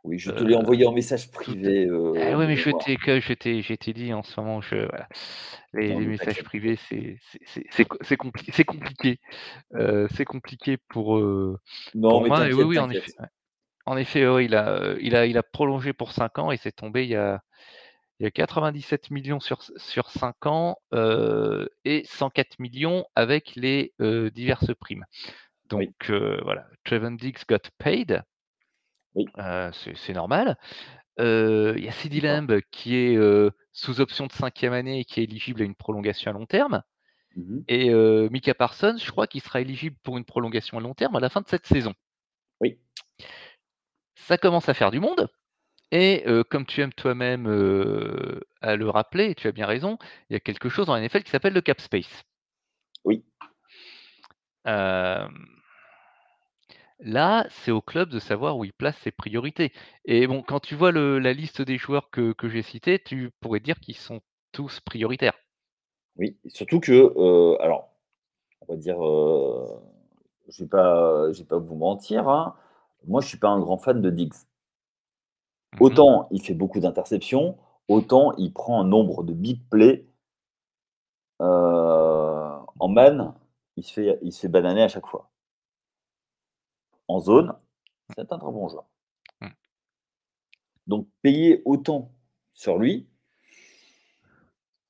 [0.03, 1.85] Oui, je te l'ai envoyé en message privé,
[2.15, 4.61] eh heu, ouais, de mais je t'ai je t'ai je t'ai dit en ce moment,
[4.61, 5.07] je voilà,
[5.73, 9.19] les Non, les mais messages privés, c'est c'est c'est c'est co c'est compli compliqué.
[9.75, 11.19] Heu, c'est compliqué pour,
[11.95, 13.27] Non, pour mais moi et oui, oui, en effet, ouais.
[13.87, 16.73] En effet, oui, il a, il a il a prolongé pour 5 ans et c'est
[16.73, 17.41] tombé il y a
[18.19, 20.77] il y a 97 000 000 sur sur 5 ans,
[21.85, 23.93] et 104 000 000 avec les,
[24.33, 25.05] diverses primes.
[25.69, 26.11] Donc Oui.
[26.11, 28.23] heu, voilà, Trevor Diggs got paid.
[29.19, 29.33] Oui.
[29.37, 30.57] Heu, c'est c'est normal.
[31.19, 32.41] Heu, il y a D'accord.
[32.41, 35.75] Lamb qui est, heu, sous option de 5e année et qui est éligible à une
[35.75, 36.83] prolongation à long terme
[37.35, 37.69] Mmh mh.
[37.69, 41.15] et heu, Micah Parsons, je crois qu'il sera éligible pour une prolongation à long terme
[41.17, 41.93] à la fin de cette saison.
[42.61, 42.79] Oui.
[44.15, 45.29] Ça commence à faire du monde
[45.91, 49.97] et heu, comme tu aimes toi-même, heu, à le rappeler et tu as bien raison,
[50.29, 52.25] il y a quelque chose en NFL qui s'appelle le cap space.
[53.05, 53.23] Oui.
[54.65, 55.58] Hem
[56.99, 59.71] là, c'est au club de savoir où il place ses priorités
[60.05, 63.31] et bon, quand tu vois le la liste des joueurs que que j'ai cités, tu
[63.41, 65.39] pourrais dire qu'ils sont tous prioritaires.
[66.17, 67.89] Oui, surtout que, heu, alors,
[68.61, 69.65] on va dire, heu,
[70.49, 72.55] je vais pas je vais pas vous mentir, hein,
[73.07, 74.33] moi, je suis pas un grand fan de Diggs.
[75.73, 75.99] Mmh mh.
[75.99, 77.55] Autant il fait beaucoup d'interceptions,
[77.87, 80.05] autant il prend un nombre de big plays
[81.41, 81.45] heu,
[82.79, 83.33] en man,
[83.77, 85.29] il se fait il se fait bananer à chaque fois.
[87.09, 87.53] En zone,
[88.15, 88.85] c'est un très bon joueur.
[89.41, 89.47] Mmh.
[90.85, 92.11] Donc payer autant
[92.53, 93.09] sur lui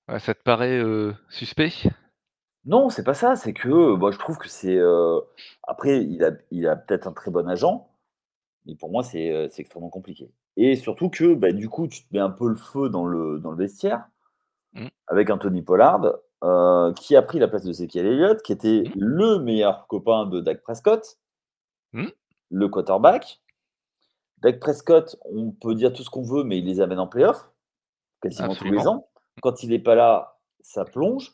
[0.09, 1.71] Ouais, ça te paraît, heu, suspect?
[2.65, 5.21] Non, c'est pas ça, c'est que, bah, je trouve que c'est, heu,
[5.63, 7.89] après il a il a peut-être un très bon agent,
[8.65, 12.19] mais pour moi c'est, extrêmement compliqué et surtout que, bah, du coup, tu te mets
[12.19, 14.05] un peu le feu dans le dans le vestiaire
[14.73, 14.87] Mmh.
[15.07, 16.01] avec un Tony Pollard,
[16.95, 18.91] qui a pris la place d'Ezekiel Elliott, qui était Mmh.
[18.97, 21.17] le meilleur copain de Dak Prescott
[21.93, 22.07] Mmh.
[22.49, 23.41] le quarterback.
[24.39, 27.49] Dak Prescott, on peut dire tout ce qu'on veut, mais il les amène en playoff,
[28.21, 29.09] quasiment tous les ans.
[29.41, 31.33] Quand il est pas là, ça plonge.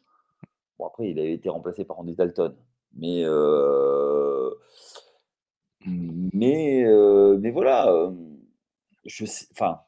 [0.80, 2.56] Bon après, il a été remplacé par Andy Dalton,
[2.94, 3.24] mais
[5.86, 8.40] mais heu, mais voilà, hem,
[9.06, 9.82] je sais enfin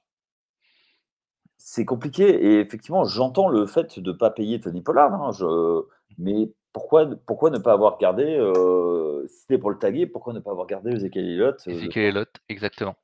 [1.58, 5.84] c'est compliqué et effectivement, j'entends le fait de pas payer Tony Pollard, hein, je
[6.18, 10.34] mais pourquoi ne pourquoi ne pas avoir gardé, heu, si c'était pour le taguer, pourquoi
[10.34, 12.96] ne pas avoir gardé Ezekiel Elliott, le Ezekiel Elliott, exactement.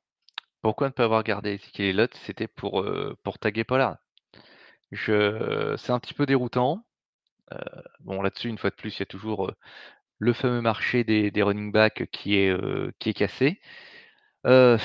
[0.62, 2.14] Pourquoi ne pas avoir gardé Ezekiel Elliott?
[2.24, 3.96] C'était pour, heu, pour taguer Pollard.
[4.92, 6.84] Je c'est un petit peu déroutant.
[8.00, 9.52] Bon là-dessus, une fois de plus, il y a toujours,
[10.18, 12.56] le fameux marché des des running back qui est,
[12.98, 13.60] qui est cassé.
[14.44, 14.78] Je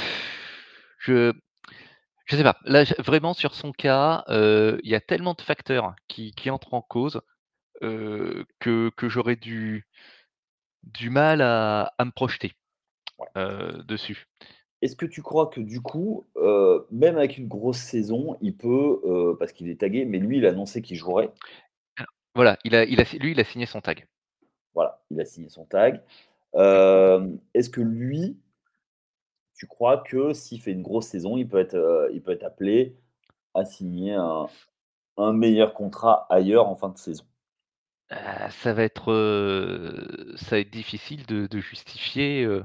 [2.25, 2.57] je sais pas.
[2.65, 6.81] Là, vraiment sur son cas, il y a tellement de facteurs qui qui entrent en
[6.81, 7.21] cause,
[7.81, 9.87] que que j'aurais du
[10.83, 12.53] du mal à à me projeter,
[13.17, 13.27] Ouais.
[13.87, 14.27] dessus.
[14.81, 16.25] Est-ce que tu crois que du coup,
[16.91, 20.49] même avec une grosse saison, il peut, parce qu'il est tagué, mais lui, il a
[20.49, 21.31] annoncé qu'il jouerait?
[21.97, 24.05] Alors voilà, il a il a lui, il a signé son tag.
[24.73, 26.01] Voilà, il a signé son tag.
[26.53, 28.37] Est-ce que lui
[29.55, 32.95] tu crois que s'il fait une grosse saison, il peut être, il peut être appelé
[33.53, 34.47] à signer un
[35.17, 37.25] un meilleur contrat ailleurs en fin de saison?
[38.11, 42.63] Heu, ça va être, heu, ça va être difficile de de justifier, heu,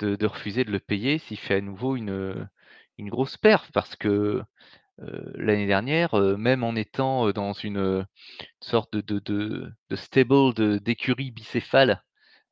[0.00, 2.46] de de refuser de le payer s'il fait à nouveau une, heu,
[2.98, 4.42] une grosse perf parce que,
[5.00, 8.06] heu, l'année dernière, heu, même en étant, heu, dans une, heu,
[8.60, 12.04] sorte de de de de stable de d'écurie bicéphale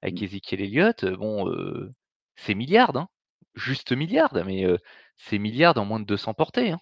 [0.03, 0.23] avec Mmh.
[0.23, 1.93] Ezekiel Elliott, heu, bon, heu,
[2.37, 3.09] c'est milliards, hein,
[3.57, 4.79] juste milliards, mais heu,
[5.17, 6.81] c'est milliards en moins de 200 portées, hein.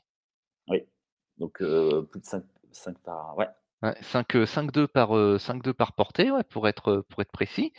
[0.68, 0.86] Oui,
[1.38, 3.48] donc heu, plus de 5- 5 par ouais.
[3.84, 7.32] Ouais, 5, heu, 5-2 par, heu, 5-2 par portée, ouais, pour être, heu, pour être
[7.32, 7.72] précis.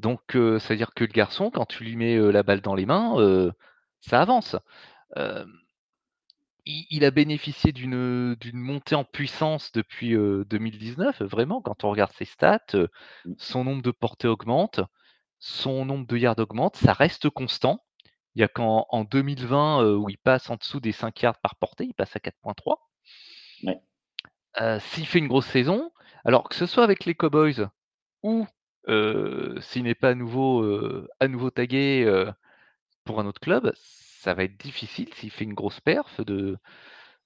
[0.00, 2.74] Donc heu, ça veut dire que le garçon, quand tu lui mets, la balle dans
[2.76, 3.16] les mains,
[4.02, 4.56] ça avance.
[6.66, 12.12] Il il a bénéficié d'une, montée en puissance depuis, heu, 2019, vraiment, quand on regarde
[12.14, 12.66] ses stats,
[13.24, 13.34] Mmh.
[13.36, 14.80] son nombre de portées augmente,
[15.40, 17.84] son nombre de yards augmente, ça reste constant.
[18.36, 21.40] Il y a qu'en en 2020, heu, où il passe en dessous des 5 yards
[21.40, 22.90] par portée, il passe à 4.3.
[23.64, 23.82] Ouais.
[24.80, 25.90] S'il fait une grosse saison,
[26.24, 27.68] alors que ce soit avec les Cowboys
[28.22, 28.46] ou,
[28.86, 30.64] s'il n'est pas à nouveau,
[31.20, 32.04] à nouveau tagué,
[33.04, 36.56] pour un autre club, ça va être difficile s'il fait une grosse perf de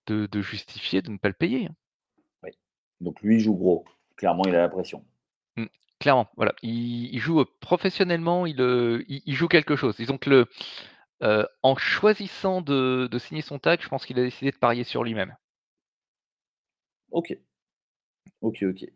[0.07, 1.69] de de justifier de ne pas le payer.
[2.43, 2.51] Oui,
[3.01, 3.85] donc lui, il joue gros.
[4.17, 5.05] Clairement, il a la pression.
[5.57, 5.67] Mmh,
[6.01, 6.55] clairement, voilà.
[6.63, 8.61] Il il joue, professionnellement, il,
[9.09, 9.97] il il joue quelque chose.
[9.97, 10.49] Disons que le
[11.63, 15.05] en choisissant de de signer son tag, je pense qu'il a décidé de parier sur
[15.05, 15.37] lui-même.
[17.13, 17.37] OK.
[18.43, 18.87] OK, OK.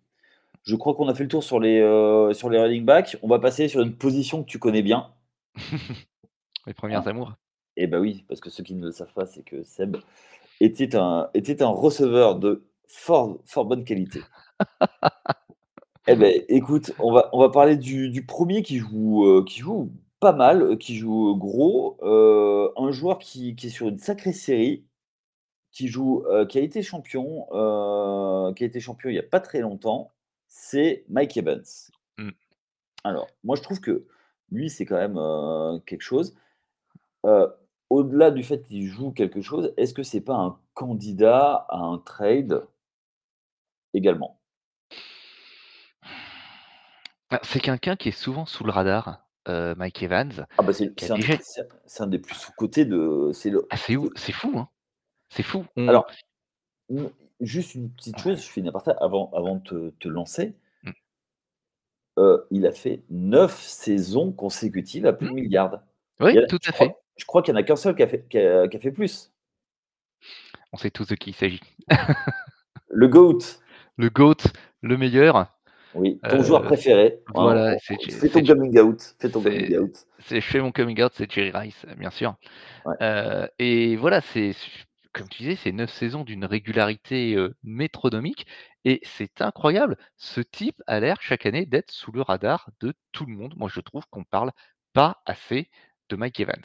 [0.65, 3.19] Je crois qu'on a fait le tour sur les, heu, sur les running back.
[3.23, 5.11] On va passer sur une position que tu connais bien.
[6.67, 7.07] Les 1res Hein.
[7.07, 7.35] amours.
[7.77, 9.97] Eh bah, oui, parce que ceux qui ne le savent pas, c'est que Seb
[10.61, 14.21] était un était un receveur de fort fort bonne qualité.
[16.07, 19.61] Eh beh, écoute, on va on va parler du du 1er qui joue, heu, qui
[19.61, 24.33] joue pas mal, heu, qui joue gros, un joueur qui qui est sur une sacrée
[24.33, 24.85] série,
[25.73, 27.47] qui joue, qui a été champion,
[28.55, 30.11] qui a été champion il y a pas très longtemps,
[30.49, 31.65] c'est Mike Evans.
[32.19, 32.31] Mmh.
[33.05, 34.07] Alors, moi je trouve que
[34.51, 36.37] lui, c'est quand même, quelque chose.
[37.89, 41.99] Au-delà du fait qu'il joue quelque chose, est-ce que c'est pas un candidat à un
[41.99, 42.67] trade
[43.95, 44.41] également?
[47.31, 51.17] Bah, c'est quelqu'un qui est souvent sous le radar, Mike Evans, Ah bah, c'est un
[51.17, 54.11] déjà des plus sous-cotés de c'est le ah fou,
[54.57, 54.69] hein,
[55.31, 55.65] c'est fou.
[55.77, 56.07] On alors,
[56.91, 57.07] mmh,
[57.41, 58.43] juste une petite chose, ouais.
[58.43, 60.55] je fais une aparté avant avant de te te lancer.
[60.83, 60.91] Mmh.
[62.19, 65.31] Heu, il a fait 9 saisons consécutives à plus Mmh.
[65.31, 65.81] de milliards.
[66.21, 66.95] Il Oui, a tout à fait.
[67.17, 68.81] je crois qu'il y en a qu'un seul qui a fait qui a qui a
[68.81, 69.33] fait plus.
[70.73, 71.61] On sait tous de qui il s'agit.
[72.89, 73.39] Le GOAT.
[73.97, 74.37] Le GOAT,
[74.83, 75.47] le meilleur,
[75.95, 77.97] Oui, ton joueur heu, préféré, hein, voilà, fais
[78.29, 80.07] ton coming out, fais ton coming out.
[80.21, 82.37] c'est je fais mon coming out, c'est Jerry Rice, bien sûr.
[82.85, 84.55] Ouais, Heu et voilà, c'est
[85.13, 88.47] comme tu disais, c'est 9 saisons d'une régularité, métronomique
[88.85, 89.97] et c'est incroyable.
[90.17, 93.55] Ce type a l'air chaque année d'être sous le radar de tout le monde.
[93.57, 94.53] Moi, je trouve qu'on parle
[94.93, 95.71] pas assez
[96.09, 96.63] de Mike Evans.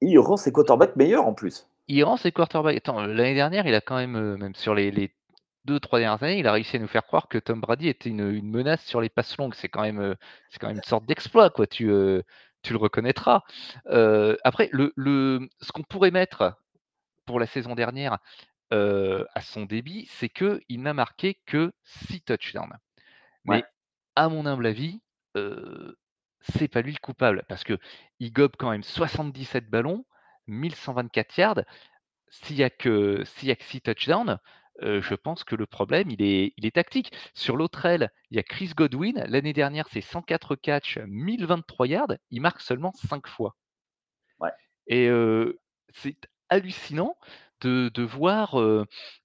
[0.00, 1.66] Il rend ses quarterbacks meilleurs en plus.
[1.88, 5.14] il rend ses quarterbacks attends, l'année dernière, il a quand même, même sur les les
[5.66, 8.30] 2-3 dernières années, il a réussi à nous faire croire que Tom Brady était une,
[8.30, 9.54] une menace sur les passes longues.
[9.54, 10.14] C'est quand même,
[10.50, 11.66] c'est quand même une sorte d'exploit, quoi.
[11.66, 11.90] Tu,
[12.64, 13.42] tu le reconnaîtras.
[13.86, 16.56] Après le le ce qu'on pourrait mettre
[17.26, 18.18] pour la saison dernière,
[18.70, 22.76] à son débit, c'est qu'il n'a marqué que 6 touchdowns.
[23.46, 23.64] Ouais, Mais
[24.16, 25.00] à mon humble avis,
[25.36, 25.96] heu,
[26.40, 30.04] c'est pas lui le coupable parce qu'il gobe quand même 77 ballons,
[30.48, 31.60] 1 124 yards.
[32.30, 34.38] S'il y a que a que 6 touchdowns,
[34.80, 37.12] je pense que le problème, il est il est tactique.
[37.34, 39.24] Sur l'autre aile, il y a Chris Godwin.
[39.28, 42.14] L'année dernière, c'est 104 catchs, 1 023 yards.
[42.30, 43.56] Il marque seulement 5 fois.
[44.40, 44.50] ouais,
[44.88, 45.08] Et
[45.92, 46.16] c'est
[46.48, 47.16] hallucinant
[47.60, 48.56] de de voir,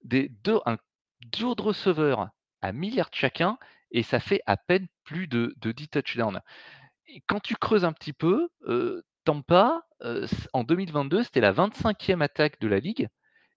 [0.04, 0.78] des 2 un
[1.26, 2.30] duo de receveurs
[2.62, 3.58] à 1 000 chacun
[3.90, 6.40] et ça fait à peine plus de de 10 touchdowns.
[7.06, 8.48] Et quand tu creuses un petit peu,
[9.24, 9.82] Tampa,
[10.52, 13.08] en 2022, c'était la 25e attaque de la ligue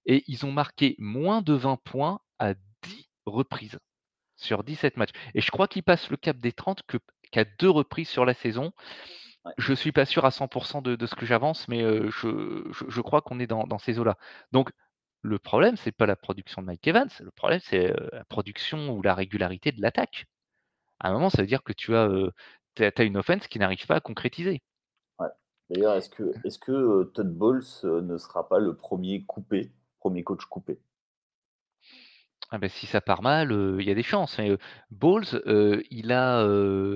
[0.06, 3.80] et ils ont marqué moins de 20 points à 10 reprises
[4.36, 6.98] sur 17 matchs et je crois qu'ils passent le cap des 30 que
[7.32, 8.74] qu'à 2 reprises sur la saison.
[9.46, 12.86] ouais, Je suis pas sûr à 100 de de ce que j'avance, mais je je
[12.89, 14.18] je crois qu'on est dans dans ces eaux-là.
[14.52, 14.72] Donc
[15.24, 19.02] le problème, c'est pas la production de Mike Evans, le problème, c'est, la production ou
[19.02, 20.26] la régularité de l'attaque.
[21.00, 24.02] À un moment, ça veut dire que tu as, une offense qui n'arrive pas à
[24.02, 24.62] concrétiser.
[25.20, 25.28] ouais.
[25.70, 29.72] D'ailleurs, est-ce que est-ce que, Todd Bowles, ne sera pas le premier coupé,
[30.04, 30.78] premier coach coupé?
[32.52, 34.58] Ah bah, si ça part mal, heu, il y a des chances, mais, heu,
[34.92, 36.46] Bowles, heu, il a,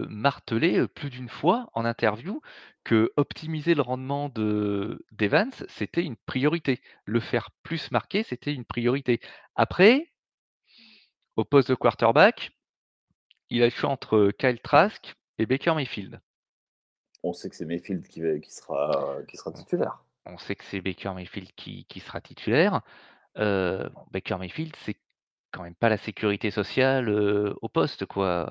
[0.09, 2.41] martelé, plus d'une fois en interview
[2.83, 6.81] que optimiser le rendement de d'Evans, c'était une priorité.
[7.05, 9.19] Le faire plus marquer, c'était une priorité.
[9.55, 10.11] Après,
[11.37, 12.51] au poste de quarterback,
[13.49, 16.19] il a choix entre Kyle Trask et Baker Mayfield.
[17.23, 20.03] On sait que c'est Mayfield qui va qui sera qui sera On titulaire.
[20.29, 22.81] On sait que c'est Baker Mayfield qui qui sera titulaire.
[23.93, 24.97] Bon, Baker Mayfield, c'est
[25.51, 28.49] quand même pas la sécurité sociale, heu, au poste, quoi.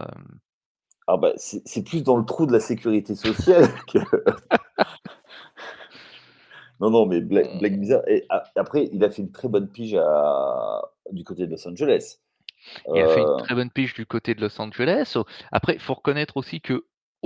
[1.09, 3.99] Ah bah, c'est plus dans le trou de la sécurité sociale que
[6.81, 9.49] non, non, mais blague blague On bizarre et a après, il a fait une très
[9.49, 12.19] bonne pige à du côté de Los Angeles.
[12.93, 15.17] Il a fait une Heu, très bonne pige du côté de Los Angeles.
[15.53, 16.61] Après, il faut reconnaître aussi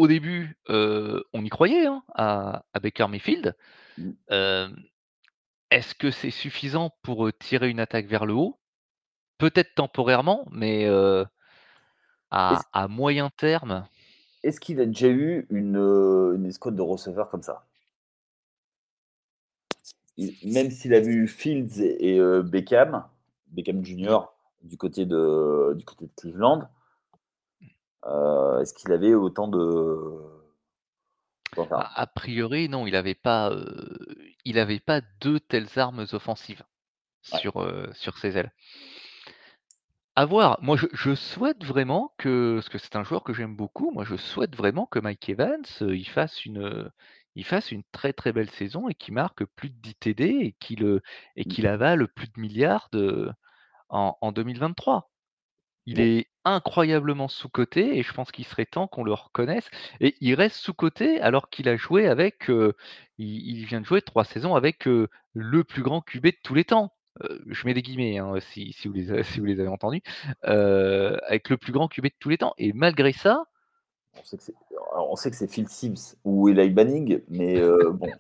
[0.01, 3.55] qu'au début, on y croyait, hein, à à Baker Mayfield.
[3.99, 4.11] mmh,
[5.71, 8.59] est-ce que c'est suffisant pour, tirer une attaque vers le haut?
[9.39, 10.89] Peut-être temporairement, mais,
[12.31, 13.87] à à moyen terme,
[14.43, 17.67] est-ce qu'il a déjà eu une, escouade de receveurs comme ça?
[20.17, 23.05] Même s'il avait eu Fields et Beckham,
[23.49, 26.69] Beckham junior du côté de du côté de Cleveland,
[28.07, 29.59] heu, est-ce qu'il avait autant de
[31.57, 34.09] a a priori, non, il avait pas, heu,
[34.45, 36.63] il avait pas 2 telles armes offensives
[37.33, 38.53] Ouais, sur, ses ailes.
[40.17, 40.59] À voir.
[40.63, 44.05] Moi, je je souhaite vraiment que parce que c'est un joueur que j'aime beaucoup, moi,
[44.05, 46.91] je souhaite vraiment que Mike Evans, il fasse une, heu,
[47.37, 50.53] il fasse une très, très belle saison et qu'il marque plus de 10 TD et
[50.61, 51.01] qu'il,
[51.37, 53.31] et mmh, qu'il avale plus de milliards de
[53.91, 55.11] en en 2023.
[55.91, 59.69] Il est incroyablement sous-coté et je pense qu'il serait temps qu'on le reconnaisse
[60.01, 62.75] et il reste sous-coté alors qu'il a joué avec, il
[63.19, 66.93] il vient de jouer 3 saisons avec, le plus grand QB de tous les temps.
[67.47, 70.03] Je mets des guillemets, hein, si si vous les a si vous les avez entendus,
[70.43, 73.45] avec le plus grand QB de tous les temps et malgré ça
[74.17, 74.55] On sait que c'est
[74.93, 78.11] alors on sait que c'est Phil Simms ou Eli Manning, mais bon.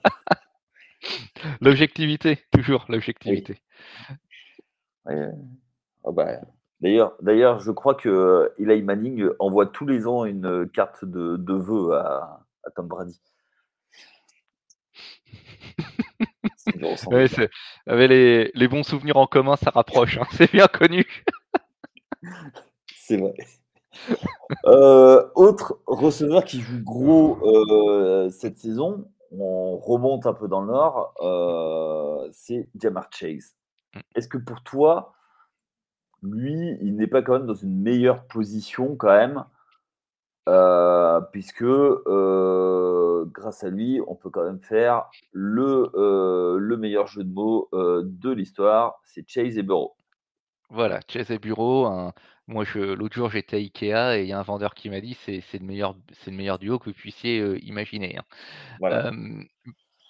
[1.62, 3.62] L'objectivité, toujours l'objectivité.
[5.06, 5.30] Ouais,
[6.04, 6.40] ah bah,
[6.80, 11.54] d'ailleurs d'ailleurs, je crois que Eli Manning envoie tous les ans une carte de de
[11.54, 13.20] vœux à à Tom Brady.
[17.06, 17.26] Ouais,
[17.86, 21.04] avec les les bons souvenirs en commun, ça rapproche, hein, c'est bien connu.
[22.94, 23.34] C'est vrai.
[24.66, 30.68] Heu, autre receveur qui joue gros, heu, cette saison, on remonte un peu dans le
[30.68, 31.14] nord,
[32.32, 33.56] c'est Ja'Marr Chase.
[33.94, 34.00] Mmh.
[34.14, 35.12] Est-ce que pour toi
[36.22, 39.44] lui, il n'est pas quand même dans une meilleure position quand même?
[40.48, 47.06] Heu, puisque, heu, grâce à lui, on peut quand même faire le, heu, le meilleur
[47.08, 49.96] jeu de mots, de l'histoire, c'est Chase et Burrow.
[50.68, 52.12] Voilà, Chase et Burrow, un
[52.46, 55.14] moi l'autre jour j'étais à IKEA et il y a un vendeur qui m'a dit:
[55.14, 58.24] «C'est le meilleur c'est le meilleur duo que vous puissiez, imaginer, hein».
[58.78, 59.10] Voilà.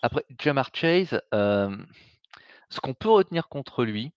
[0.03, 4.13] Après Ja'Marr Chase, ce qu'on peut retenir contre lui,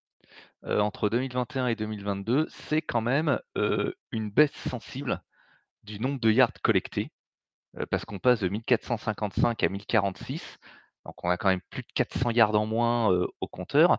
[0.65, 5.21] heu, entre 2021 et 2022, c'est quand même, heu, une baisse sensible
[5.83, 7.11] du nombre de yards collectés,
[7.77, 10.59] heu, parce qu'on passe de 1 455 à 1 046,
[11.05, 13.09] donc on a quand même plus de 400 yards en moins,
[13.41, 13.97] au compteur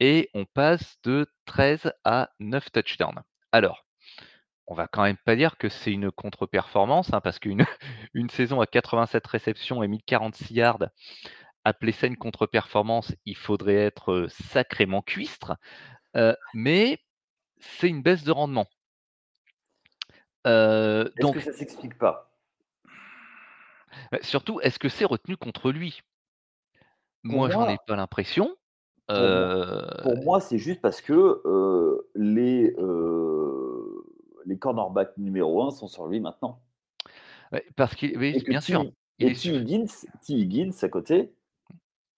[0.00, 3.22] et on passe de 13 à 9 touchdowns.
[3.52, 3.86] Alors,
[4.66, 7.64] on va quand même pas dire que c'est une contre-performance, hein, parce qu'une
[8.14, 10.84] une saison à 87 réceptions et 1 046 yards,
[11.64, 15.56] appeler ça une contre-performance, il faudrait être, sacrément cuistre,
[16.54, 16.98] mais
[17.58, 18.66] c'est une baisse de rendement.
[20.44, 22.30] Est-ce que donc ça s'explique pas?
[24.12, 26.02] bah, surtout, est-ce que c'est retenu contre lui?
[27.24, 28.54] Pour Moi, j'en ai moi pas l'impression,
[29.06, 31.42] pour moi pour moi, c'est juste parce que,
[32.14, 32.74] les,
[34.46, 36.60] les cornerbacks numéro 1 sont sur lui maintenant.
[37.52, 38.84] Ouais, parce qu'il oui, que bien sûr,
[39.18, 39.54] il et T.
[39.54, 39.86] Higgins
[40.22, 40.32] T.
[40.32, 41.32] Higgins à côté,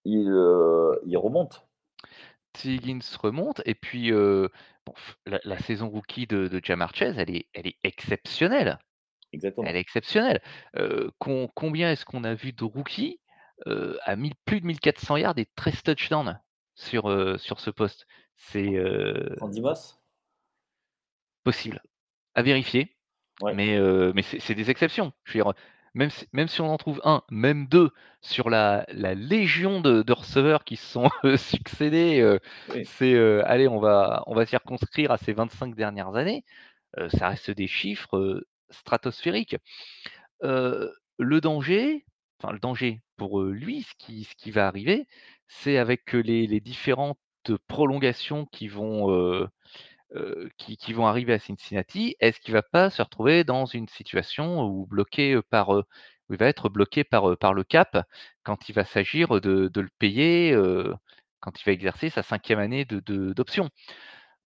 [0.04, 0.28] il,
[1.06, 1.66] il remonte.
[2.64, 4.94] Higgins remonte et puis, bon
[5.26, 8.78] la la saison rookie de de Ja'Marr Chase, elle est elle est exceptionnelle.
[9.60, 9.80] Elle est Exactement.
[9.80, 10.40] exceptionnelle.
[11.18, 13.20] Combien est-ce qu'on a vu de rookies,
[13.66, 16.40] à 1000 plus de 1 400 yards et 13 touchdowns
[16.74, 18.06] sur, sur ce poste?
[18.36, 18.76] C'est,
[19.40, 19.98] Moss?
[21.44, 21.80] possible,
[22.34, 22.96] à vérifier,
[23.40, 23.52] Ouais.
[23.52, 23.78] mais,
[24.14, 25.12] mais c'est c'est des exceptions.
[25.24, 25.54] Je veux dire,
[25.96, 27.90] même si même si on en trouve 1, même 2
[28.22, 32.38] sur la la légion de de receveurs qui se sont, heu, succédés,
[32.68, 32.84] Oui.
[32.84, 36.44] c'est, heu, allez, on va on va circonscrire à ces 25 dernières années,
[37.10, 39.56] ça reste des chiffres, stratosphériques.
[40.42, 42.04] Le danger,
[42.42, 45.06] enfin le danger pour, lui, ce qui ce qui va arriver,
[45.48, 47.18] c'est avec, les les différentes
[47.68, 49.48] prolongations qui vont,
[50.58, 52.16] qui qui vont arriver à Cincinnati.
[52.20, 55.82] Est-ce qu'il va pas se retrouver dans une situation où bloqué, par, où
[56.30, 58.06] il va être bloqué par, le cap
[58.42, 60.56] quand il va s'agir, de de le payer,
[61.40, 63.70] quand il va exercer sa 5e année de de d'option?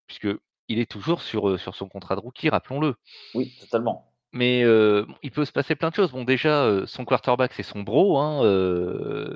[0.07, 2.95] Puisqu'il est toujours sur, son contrat de rookie, rappelons-le.
[3.35, 4.05] Oui, totalement.
[4.31, 6.11] Mais, il peut se passer plein de choses.
[6.11, 8.41] Bon déjà, son quarterback, c'est son bro, hein,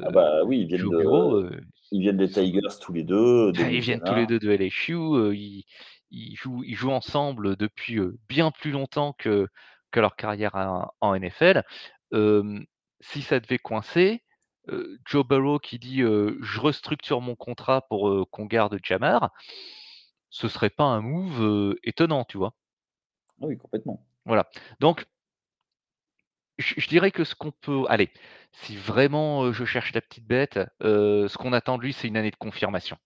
[0.03, 1.51] Ah bah, oui, ils viennent de heu,
[1.91, 4.25] ils viennent des Tigers tous les 2 de ils viennent tous les.
[4.25, 4.93] 2 de LSU,
[5.35, 5.63] ils
[6.13, 7.99] ils jouent ils jouent ensemble depuis,
[8.29, 9.47] bien plus longtemps que
[9.91, 11.63] que leur carrière en en NFL.
[13.01, 14.23] Si ça devait coincer,
[15.05, 19.29] Joe Burrow qui dit, «Je restructure mon contrat pour, qu'on garde Ja'Marr»,
[20.29, 22.53] ce serait pas un move, étonnant, tu vois?
[23.41, 24.05] Ah oui, complètement.
[24.25, 24.49] Voilà,
[24.79, 25.05] donc
[26.59, 28.11] je je dirais que ce qu'on peut allez,
[28.51, 32.31] si vraiment, je cherche la petite bête, ce qu'on attend de lui, c'est une année
[32.31, 32.97] de confirmation.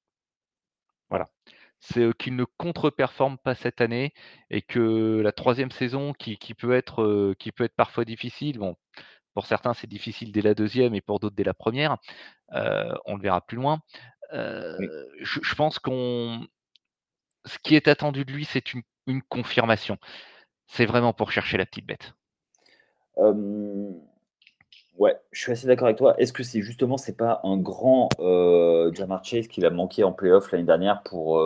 [1.10, 1.30] Voilà.
[1.80, 4.14] C'est, qu'il ne contre-performe pas cette année
[4.50, 8.76] et que la 3e saison qui qui peut être, qui peut être parfois difficile, bon,
[9.34, 11.98] pour certains, c'est difficile dès la 2e et pour d'autres dès la 1re,
[12.56, 13.82] heu, on le verra plus loin.
[14.34, 14.88] Oui.
[15.22, 16.48] Je je pense qu'on
[17.46, 19.98] ce qui est attendu de lui, c'est une une confirmation.
[20.68, 22.14] C'est vraiment pour chercher la petite bête.
[24.98, 26.20] Ouais, je suis assez d'accord avec toi.
[26.20, 30.12] Est-ce que c'est justement, c'est pas un grand, heu, Ja'Marr Chase qu'il a manqué en
[30.12, 31.42] playoff l'année dernière pour,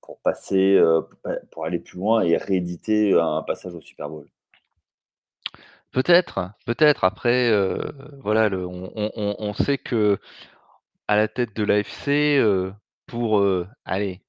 [0.00, 1.06] pour passer, heu,
[1.50, 4.26] pour aller plus loin et rééditer un passage au Super Bowl?
[5.92, 7.02] Peut-être, peut-être.
[7.04, 7.50] Après,
[8.18, 10.18] voilà, on sait qu'à
[11.08, 12.40] la tête de l'AFC,
[13.06, 13.44] pour,
[13.84, 14.22] allez,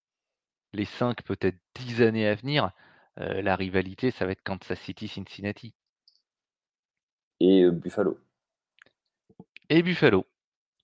[0.74, 2.72] les 5, peut-être 10 années à venir,
[3.18, 5.76] la rivalité, ça va être Kansas City, Cincinnati.
[7.44, 8.18] Et Buffalo.
[9.70, 10.26] Et Buffalo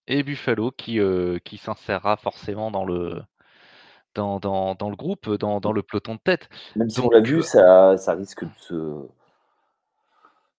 [0.07, 0.99] et Buffalo qui,
[1.43, 3.21] qui s'insérera forcément dans le
[4.15, 6.49] dans dans dans le groupe, dans dans le peloton de tête.
[6.75, 8.73] Même si on l'a vu, ça ça risque de se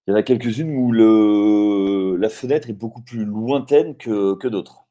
[0.06, 4.48] il y en a quelques-unes où le la fenêtre est beaucoup plus lointaine que que
[4.48, 4.84] d'autres.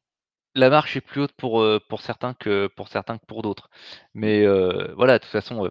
[0.56, 3.70] La marche est plus haute pour, pour certains que pour certains que pour d'autres.
[4.16, 4.48] Mais
[4.96, 5.70] voilà, de toute façon,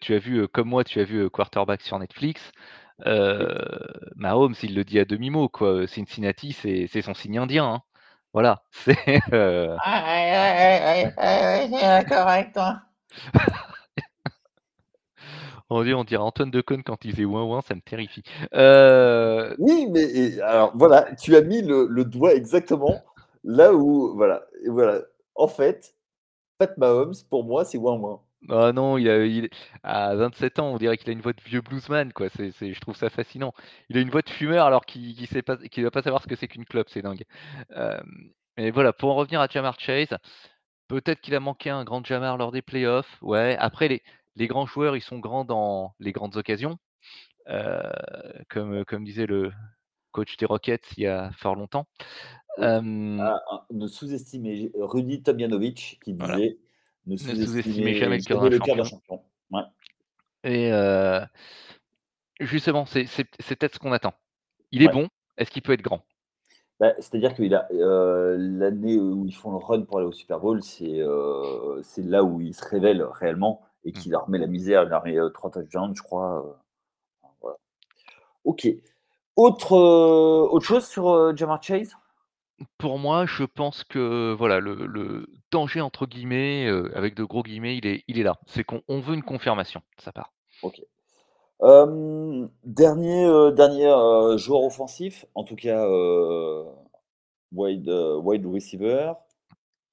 [0.00, 2.50] tu as vu, comme moi, tu as vu, Quarterback sur Netflix.
[4.16, 7.82] Mahomes, il le dit à demi-mot, quoi, Cincinnati, c'est son signe indien, hein.
[8.34, 8.96] Voilà, c'est,
[9.30, 9.76] Ah
[11.70, 12.80] d'accord avec toi.
[15.74, 18.22] On dit on dirait Antoine Decaune quand il faisait ouin ouin, ça me terrifie.
[18.54, 23.02] Heu Oui, mais et alors voilà, tu as mis le le doigt exactement
[23.42, 25.00] là où voilà et voilà.
[25.34, 25.94] En fait,
[26.58, 28.20] Pat Mahomes, pour moi, c'est ouin ouin.
[28.48, 29.48] Ah non, il a il
[29.84, 32.28] à 27 ans, on dirait qu'il a une voix de vieux bluesman, quoi.
[32.28, 33.52] C'est c'est je trouve ça fascinant.
[33.88, 36.22] Il a une voix de fumeur alors qu'il qu'il sait pas qu'il va pas savoir
[36.22, 37.24] ce que c'est qu'une clope, c'est dingue.
[38.58, 40.16] Mais voilà, pour en revenir à Jamar Chase,
[40.88, 43.56] peut-être qu'il a manqué un grand Jamar lors des playoffs, ouais.
[43.58, 44.02] Après les
[44.36, 46.78] les grands joueurs, ils sont grands dans les grandes occasions,
[48.50, 49.52] comme, disait le
[50.12, 51.86] coach des Rockets il y a fort longtemps.
[52.58, 52.68] Oui.
[53.18, 56.71] Ah ah, ne sous-estimez Rudy Tomjanovich qui disait: «Ne
[57.06, 58.84] Ne sous-estimez jamais le cœur d'un champion.
[58.84, 59.22] champion».
[59.50, 59.62] Ouais.
[60.44, 61.20] Et heu
[62.40, 64.14] justement, c'est peut-être ce qu'on attend.
[64.70, 64.92] Il est Ouais.
[64.92, 66.02] bon, est-ce qu'il peut être grand?
[66.80, 70.62] Bah, c'est-à-dire a, heu, l'année où ils font le run pour aller au Super Bowl,
[70.62, 71.00] c'est,
[71.82, 73.92] c'est là où il se révèle réellement et Mmh.
[73.94, 74.84] qu'il leur met la misère.
[74.84, 76.60] Il leur met, 3 touchdowns, je crois,
[77.40, 77.56] voilà.
[78.44, 78.66] OK.
[79.36, 81.96] Autre, autre chose sur, Jamar Chase?
[82.78, 87.42] Pour moi, je pense que voilà, le le «danger» entre guillemets, heu, avec de gros
[87.42, 88.38] guillemets, il est il est là.
[88.46, 90.32] C'est qu'on on veut une confirmation de sa part.
[90.62, 90.80] OK.
[91.62, 96.64] Hem, dernier, heu, dernier, heu, joueur offensif, en tout cas, heu,
[97.52, 99.14] wide, heu, wide receiver,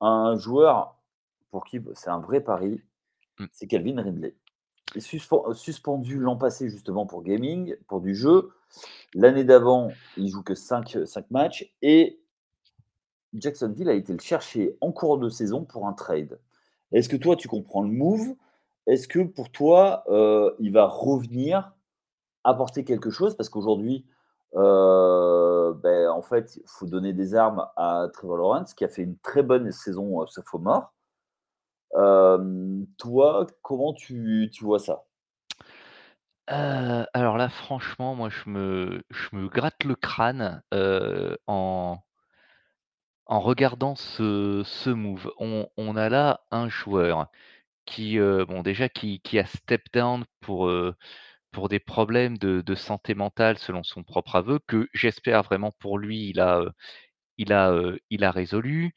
[0.02, 0.98] un joueur
[1.52, 2.82] pour qui b c'est un vrai pari,
[3.38, 3.50] Mmh.
[3.52, 4.36] c'est Calvin Ridley.
[4.96, 8.52] Et suspen suspendu l'an passé justement pour gaming, pour du jeu.
[9.16, 12.20] L'année d'avant, il joue que 5, heu, 5 matchs et
[13.34, 16.40] Jacksonville a été le chercher en cours de saison pour un trade.
[16.92, 18.36] Est-ce que toi, tu comprends le move?
[18.88, 21.74] Est-ce que pour toi, heu, il va revenir
[22.44, 23.36] apporter quelque chose?
[23.38, 24.06] Parce qu'aujourd'hui,
[24.56, 29.04] heu, beh, en fait, il faut donner des armes à Trevor Lawrence qui a fait
[29.04, 30.94] une très bonne saison, heu, sophomore.
[31.96, 35.04] Hem, toi, comment tu tu vois ça?
[36.48, 40.62] Alors là, franchement, moi, je me je me gratte le crâne,
[41.48, 42.00] en
[43.30, 45.32] en regardant ce ce move.
[45.40, 47.30] On on a là un joueur
[47.86, 50.96] qui, heu, bon déjà qui qui a step down pour, heu,
[51.52, 55.98] pour des problèmes de de santé mentale selon son propre aveu, que j'espère vraiment pour
[56.00, 56.72] lui, il a, heu,
[57.38, 57.74] il a,
[58.12, 58.96] il a résolu.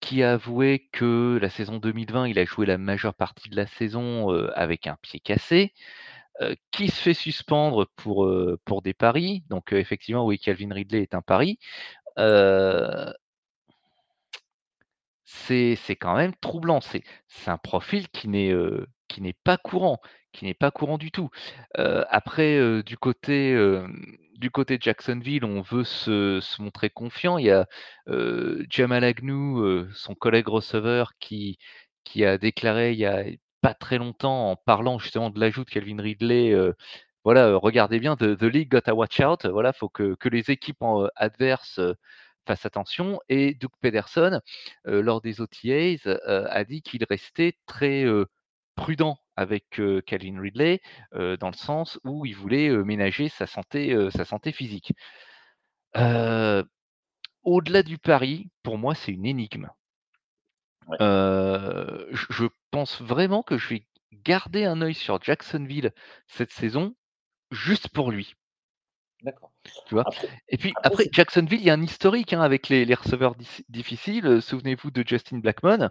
[0.00, 3.66] Qui a avoué que la saison 2020, il a joué la majeure partie de la
[3.66, 5.74] saison, avec un pied cassé.
[6.72, 8.28] Qui se fait suspendre pour,
[8.64, 9.44] pour des paris.
[9.48, 11.58] Donc, effectivement, oui, Calvin Ridley est un pari.
[15.32, 16.80] C'est quand même troublant.
[16.80, 17.02] C'est
[17.46, 18.52] un profil qui n'est,
[19.44, 20.00] pas courant,
[20.32, 21.30] qui n'est pas courant du tout.
[21.74, 23.56] Après, du côté,
[24.36, 27.38] du côté de Jacksonville, on veut se montrer confiant.
[27.38, 27.66] Il y a,
[28.68, 31.58] Jamal Agnew, son collègue receveur qui
[32.04, 33.24] qui a déclaré il y a
[33.60, 36.52] pas très longtemps en parlant justement de l'ajout de Calvin Ridley,
[37.24, 39.46] voilà, «Regardez bien, the the league got to watch out».
[39.46, 40.82] Voilà, faut que que les équipes
[41.16, 41.80] adverses,
[42.50, 44.40] heu, fassent attention et Doug Pederson,
[44.84, 48.04] lors des OTAs, a dit qu'il restait très,
[48.76, 50.80] prudent avec, Calvin Ridley,
[51.12, 54.92] dans le sens où il voulait, ménager sa santé, sa santé physique.
[57.44, 59.68] Au-delà du pari, pour moi, c'est une énigme.
[60.88, 60.96] Ouais.
[61.00, 65.92] Je pense vraiment que je vais garder un œil sur Jacksonville
[66.26, 66.94] cette saison,
[67.52, 68.34] juste pour lui.
[69.22, 69.51] D'accord.
[69.86, 70.06] Tu vois?
[70.06, 73.34] Après Et puis après Jacksonville, il y a un historique, hein, avec les les receveurs
[73.68, 75.88] difficiles, heu, souvenez-vous de Justin Blackmon,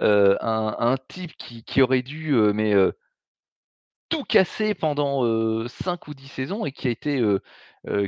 [0.00, 2.74] heu, un un type qui qui aurait dû, heu, mais,
[4.10, 7.22] tout casser pendant, heu, 5 ou 10 saisons et qui a été,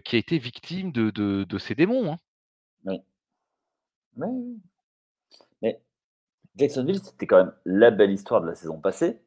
[0.04, 2.18] qui a été victime de de de ses démons, hein.
[2.84, 3.02] Oui.
[5.62, 5.80] Mais
[6.56, 9.20] Jacksonville, c'était quand même la belle histoire de la saison passée.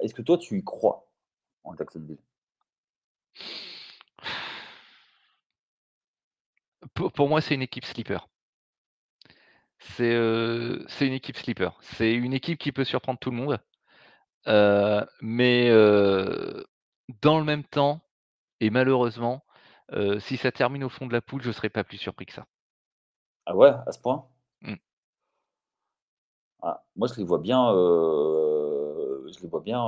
[0.00, 1.06] Est-ce que toi, tu y crois
[1.64, 2.18] en Jacksonville?
[6.94, 8.28] Pour pour moi, c'est une équipe sleeper.
[9.78, 11.78] C'est, heu, c'est une équipe sleeper.
[11.82, 13.58] C'est une équipe qui peut surprendre tout le monde.
[14.48, 16.66] Heu, mais heu,
[17.22, 18.02] dans le même temps
[18.60, 19.44] et malheureusement,
[19.92, 22.34] heu, si ça termine au fond de la poule, je serais pas plus surpris que
[22.34, 22.46] ça.
[23.46, 24.26] Ah ouais, à ce point?
[24.62, 24.74] Mmh.
[26.62, 29.80] Ah, moi je les vois bien, je les vois bien,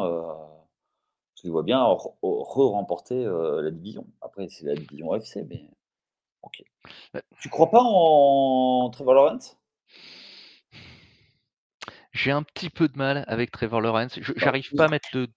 [1.36, 4.06] je les vois bien re re-remporter, heu, la division.
[4.20, 5.68] Après c'est la division AFC mais
[6.42, 6.62] OK.
[7.14, 9.56] Bah Tu crois pas en Trevor Lawrence?
[12.12, 14.18] J'ai un petit peu de mal avec Trevor Lawrence.
[14.20, 15.28] Je Non, j'arrive pas à mettre le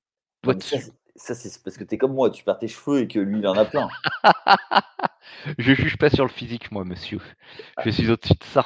[0.43, 0.75] doigt dessus.
[0.79, 3.19] c'est ça c'est parce que tu es comme moi, tu perds tes cheveux et que
[3.19, 3.89] lui il en a plein.
[5.57, 7.19] Je juge pas sur le physique moi monsieur.
[7.83, 7.91] Je Ah.
[7.91, 8.65] suis au-dessus de ça.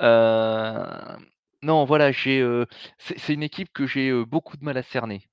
[0.00, 1.16] Heu,
[1.62, 2.66] non voilà, j'ai, heu,
[2.98, 5.28] c'est une équipe que j'ai, beaucoup de mal à cerner,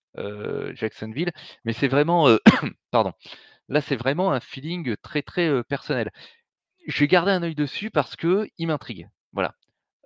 [0.73, 1.31] Jacksonville,
[1.65, 2.27] mais c'est vraiment,
[2.91, 3.13] pardon,
[3.69, 6.11] là c'est vraiment un feeling très, très, personnel.
[6.87, 9.53] Je vais garder un œil dessus parce qu'il m'intrigue, voilà.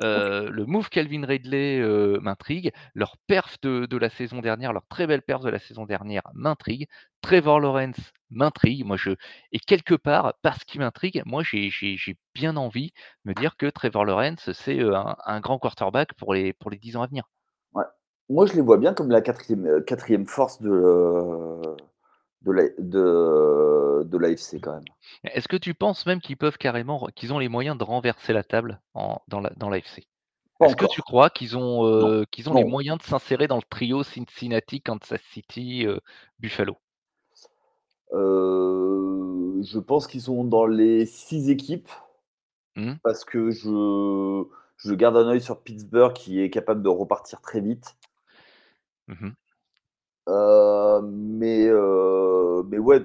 [0.01, 1.79] Le move Calvin Ridley,
[2.21, 5.85] m'intrigue, leur perf de de la saison dernière, leur très belle perf de la saison
[5.85, 6.87] dernière m'intrigue.
[7.21, 9.11] Trevor Lawrence m'intrigue, moi je
[9.51, 11.71] et quelque part, parce qu'il m'intrigue, moi j'ai
[12.33, 12.91] bien envie
[13.25, 16.97] de me dire que Trevor Lawrence, c'est, un grand quarterback pour les pour les 10
[16.97, 17.29] ans à venir.
[18.33, 21.61] Moi je les vois bien comme la 4e, heu, 4e force de, heu,
[22.43, 24.85] de l'A de de l'AFC quand même.
[25.23, 28.43] Est-ce que tu penses même qu'ils peuvent carrément qu'ils ont les moyens de renverser la
[28.43, 30.07] table en dans la dans l'AFC?
[30.57, 33.57] Pas Est-ce que tu crois qu'ils ont, heu, qu'ils ont les moyens de s'insérer dans
[33.57, 35.85] le trio Cincinnati, Kansas City,
[36.39, 36.77] Buffalo?
[38.11, 41.89] Je pense qu'ils sont dans les 6 équipes
[42.75, 42.95] Mmh.
[43.01, 44.43] parce que je
[44.77, 47.95] je garde un œil sur Pittsburgh qui est capable de repartir très vite.
[49.07, 49.33] Mmh mh.
[50.27, 53.01] Heu, mais heu, mais ouais,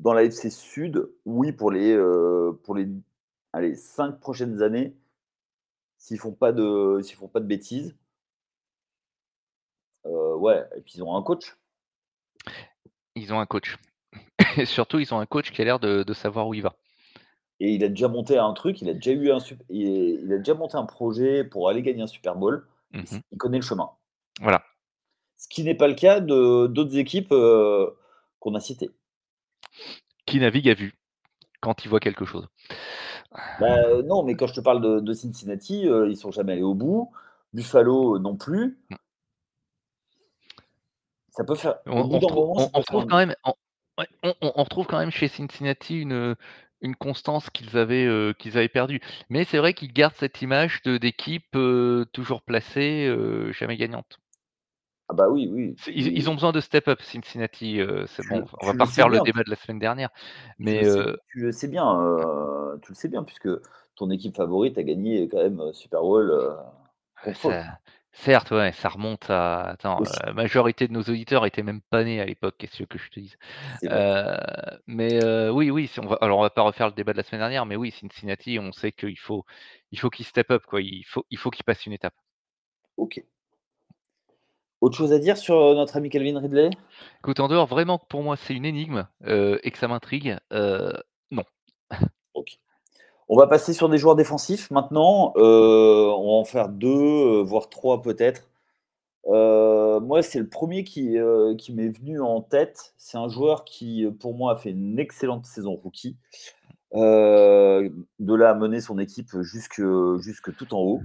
[0.00, 2.88] dans la FC Sud, oui pour les, heu, pour les
[3.52, 4.94] allez 5 prochaines années
[5.98, 7.94] s'ils font pas de s'ils font pas de bêtises.
[10.04, 11.56] Heu, ouais et puis ils ont un coach.
[13.14, 13.76] Ils ont un coach
[14.56, 16.74] et surtout ils ont un coach qui a l'air de de savoir où il va.
[17.60, 20.38] Et il a déjà monté un truc, il a déjà eu un sup il a
[20.38, 22.66] déjà monté un projet pour aller gagner un Super Bowl.
[22.92, 23.20] Mmh Il s mh.
[23.32, 23.90] il connaît le chemin.
[24.40, 24.62] Voilà.
[25.40, 28.90] Ce qui n'est pas le cas de d'autres équipes, qu'on a citées.
[30.26, 30.92] Qui navigue à vue,
[31.60, 32.46] quand il voit quelque chose.
[33.58, 36.62] Bah, non, mais quand je te parle de de Cincinnati, heu, ils sont jamais allés
[36.62, 37.10] au bout.
[37.54, 38.78] Buffalo, non plus.
[38.90, 38.96] Mmh.
[41.30, 43.34] Ça peut faire On moment, on on retrouve quand même
[44.22, 46.36] on retrouve quand chez Cincinnati une,
[46.98, 49.00] constance qu'ils avaient, heu, qu'ils avaient perdue.
[49.30, 51.56] Mais c'est vrai qu'ils gardent cette image de d'équipe,
[52.12, 53.10] toujours placée,
[53.52, 54.18] jamais gagnante.
[55.10, 58.66] Ah bah, oui, oui, ils ont besoin de step up Cincinnati, heu, c'est bon, on
[58.66, 60.10] va pas refaire le débat de la semaine dernière,
[60.64, 63.48] tu le mais sais heu tu le sais bien, heu, tu le sais bien puisque
[63.96, 66.56] ton équipe favorite a gagné quand même, heu, Super Bowl, eux.
[67.32, 67.78] ça
[68.12, 72.20] certes, ouais, ça remonte à attends, la majorité de nos auditeurs étaient même pas nés
[72.20, 73.36] à l'époque, qu'est-ce que je te dise?
[74.86, 77.22] Mais oui, oui, si on va alors on va pas refaire le débat de la
[77.24, 79.44] semaine dernière, mais oui, Cincinnati, on sait qu'il faut
[79.90, 82.14] il faut qu'ils step up quoi, il faut il faut qu'ils passent une étape.
[82.96, 83.24] OK.
[84.80, 86.70] Autre chose à dire sur, heu, notre ami Calvin Ridley?
[87.18, 90.92] Écoute, en dehors vraiment pour moi c'est une énigme, heu, et que ça m'intrigue, heu,
[91.30, 91.42] non.
[92.34, 92.58] OK.
[93.28, 97.68] On va passer sur des joueurs défensifs maintenant, on va en faire 2, heu, voire
[97.70, 98.48] 3 peut-être.
[99.26, 101.16] Moi, c'est le 1er qui,
[101.58, 102.94] qui m'est venu en tête.
[102.98, 106.16] C'est un joueur qui, pour moi a fait une excellente saison rookie.
[106.92, 109.82] De là à mener son équipe jusque
[110.18, 111.00] jusque tout en haut,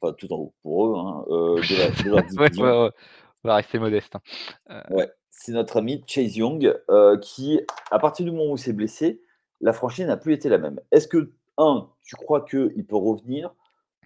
[0.00, 2.64] enfin tout en haut pour eux, hein, heu, de la de leur Ouais, ouais, division.
[2.64, 2.90] ouais,
[3.44, 4.82] on va rester modeste, hein.
[5.30, 6.74] C'est notre ami Chase Young,
[7.22, 7.60] qui
[7.90, 9.22] à partir du moment où il s'est blessé,
[9.60, 10.80] la franchise n'a plus été la même.
[10.90, 13.54] Est-ce que 1, tu crois qu'il peut revenir?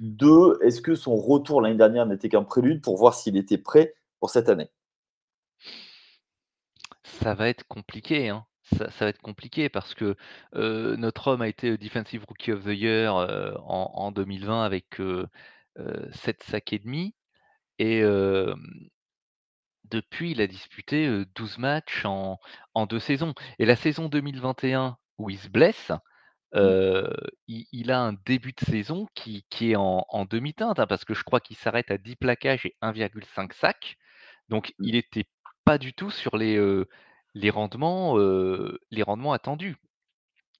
[0.01, 3.95] 2, est-ce que son retour l'année dernière n'était qu'un prélude pour voir s'il était prêt
[4.20, 4.70] pour cette année?
[7.05, 8.45] Ça va être compliqué, hein.
[8.79, 10.16] Ça ça va être compliqué parce que,
[10.55, 15.27] notre homme a été Defensive Rookie of the Year, en en 2020 avec, heu,
[16.12, 17.14] 7 sacs et demi
[17.79, 18.03] et
[19.85, 22.39] depuis il a disputé, heu, 12 matchs en
[22.75, 25.93] en 2 saisons et la saison 2021 où il se blesse,
[26.61, 26.77] Mmh.
[27.49, 31.05] il il a un début de saison qui qui est en en demi-teinte, hein, parce
[31.05, 33.97] que je crois qu'il s'arrête à 10 plaquages et 1,5 sacs.
[34.49, 34.89] Donc Mmh.
[34.89, 35.27] il était
[35.64, 36.59] pas du tout sur les,
[37.35, 39.76] les rendements, heu, les rendements attendus.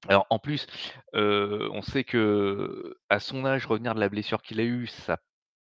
[0.09, 0.67] Alors en plus,
[1.15, 5.19] on sait qu'à son âge, revenir de la blessure qu'il a eue, ça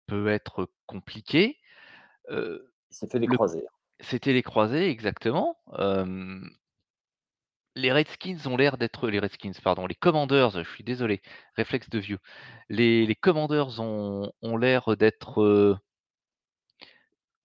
[0.07, 1.57] peut être compliqué.
[2.31, 3.65] Heu, Il s'est fait des le croisés.
[4.01, 5.57] c'était les croisés exactement,
[7.75, 11.21] les Redskins ont l'air d'être les Redskins, pardon, les Commanders, je suis désolé,
[11.55, 12.19] réflexe de vieux.
[12.69, 15.77] Les les Commanders ont ont l'air d'être, heu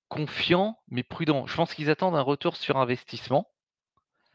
[0.09, 1.47] confiant, mais prudent.
[1.47, 3.49] Je pense qu'ils attendent un retour sur investissement.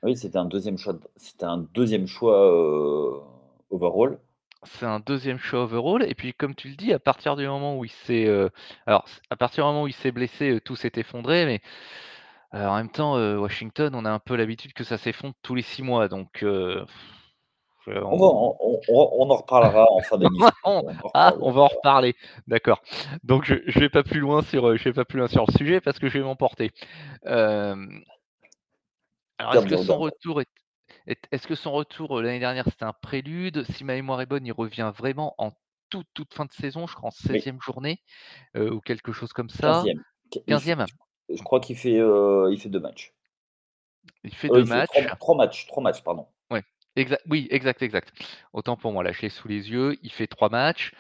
[0.04, 3.22] Oui, c'était un 2e choix d c'était un 2e choix, heu,
[3.70, 4.20] overall.
[4.64, 7.78] C'est un 2e choix overall et puis comme tu le dis, à partir du moment
[7.80, 8.52] où il s'est, heu,
[8.86, 11.62] alors à partir du moment où il s'est blessé, heu, tout s'est effondré, mais,
[12.56, 15.56] heu, en même temps, heu, Washington, on a un peu l'habitude que ça s'effondre tous
[15.56, 16.86] les 6 mois donc, heu,
[17.90, 20.54] heu, On va on en on on on en reparlera en fin d'émission.
[20.64, 22.16] on On en ah, on va en reparler,
[22.48, 22.82] d'accord.
[23.24, 25.46] Donc je je vais pas plus loin sur, heu, je vais pas plus loin sur
[25.48, 26.72] le sujet parce que je vais m'emporter.
[27.26, 28.04] Hem
[29.42, 30.48] alors est-ce que son retour est
[31.08, 33.64] est est-ce que son retour, heu, l'année dernière, c'était un prélude?
[33.72, 35.52] Si ma mémoire est bonne, il revient vraiment en
[35.90, 37.42] toute, toute fin de saison, je crois en Oui.
[37.42, 38.00] 16e journée,
[38.58, 39.90] heu, ou quelque chose comme ça.
[39.90, 40.04] 15e.
[40.32, 40.90] Qu il f 15e?
[41.30, 43.14] je crois qu'il fait, il fait 2 matchs.
[44.24, 45.08] Il fait Heu, 2 il fait matchs.
[45.08, 46.28] 3 3 matchs 3 matchs, pardon.
[46.52, 46.64] Ouais,
[47.30, 48.12] oui, exact, exact.
[48.54, 50.92] Autant pour moi, là, je l'ai sous les yeux, il fait 3 matchs,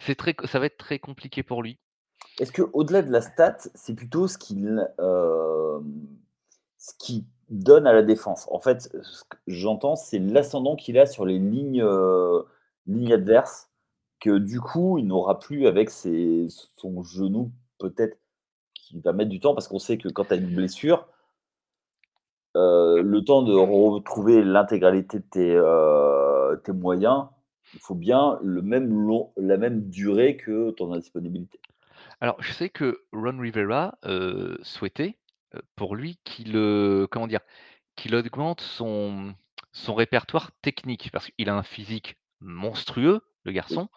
[0.00, 1.78] c'est très ça va être très compliqué pour lui.
[2.40, 8.48] Est-ce qu'au-delà de la stat, c'est plutôt ce qu'il, ce qu'il donne à la défense?
[8.50, 11.86] En fait, ce que j'entends, c'est l'ascendant qu'il a sur les lignes,
[12.86, 13.68] lignes adverses,
[14.20, 18.16] que du coup, il n'aura plus avec son genou, peut-être,
[18.74, 21.06] qui va mettre du temps parce qu'on sait que quand tu as une blessure
[22.56, 27.26] heu, le temps de retrouver l'intégralité de tes moyens,
[27.74, 31.60] il faut bien le même long la même durée que ton indisponibilité.
[32.20, 33.98] Alors, je sais que Ron Rivera,
[34.62, 35.18] souhaitait,
[35.54, 37.40] heu, pour lui qu'il, heu, comment dire?
[37.96, 39.34] Qu'il augmente son
[39.72, 43.80] son répertoire technique parce qu'il a un physique monstrueux, le Oui.
[43.80, 43.88] garçon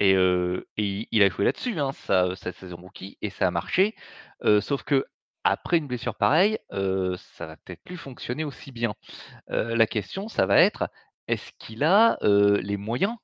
[0.00, 3.48] et heu, et il il a joué là-dessus, hein, sa sa saison rookie et ça
[3.48, 3.96] a marché,
[4.44, 8.94] heu, sauf qu'après une blessure pareille, heu, ça va peut-être plus fonctionner aussi bien.
[9.50, 10.88] Heu, la question, ça va être,
[11.28, 13.16] est-ce qu'il a, heu, les moyens,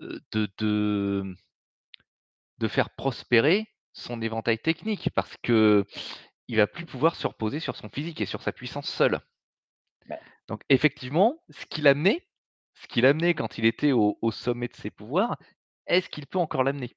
[0.00, 1.34] heu, de de
[2.60, 5.10] de faire prospérer son éventail technique?
[5.14, 5.84] Parce qu'il
[6.56, 9.20] va plus pouvoir se reposer sur son physique et sur sa puissance seul.
[10.06, 12.26] Bah Donc effectivement, ce qu'il amenait
[12.74, 15.36] ce qu'il amenait quand il était au au sommet de ses pouvoirs,
[15.86, 16.96] est-ce qu'il peut encore l'amener?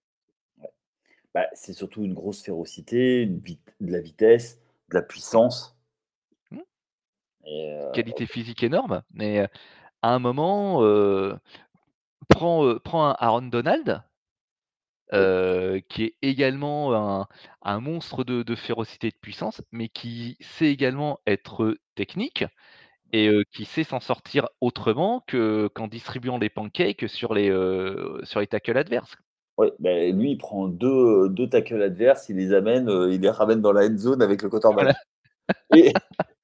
[1.33, 5.75] Bah, c'est surtout une grosse férocité, une de la vitesse, de la puissance.
[6.51, 6.59] Mmh.
[7.45, 9.47] Et heu Qualité physique énorme, mais, heu,
[10.03, 11.37] à un moment, heu,
[12.29, 14.03] prends, un Aaron Donald
[15.11, 15.33] Oui.
[15.89, 17.27] qui est également un
[17.63, 22.45] un monstre de de férocité et de puissance, mais qui sait également être technique
[23.13, 27.49] et qui sait s'en sortir autrement que qu'en distribuant des pancakes sur les,
[28.25, 29.15] sur les tackles adverses.
[29.57, 30.87] Ouais, beh, lui, il prend 2,
[31.25, 34.41] heu, 2 tackles adverses, il les amène, il les ramène dans la end zone avec
[34.41, 34.93] le quarterback Voilà.
[35.71, 35.93] et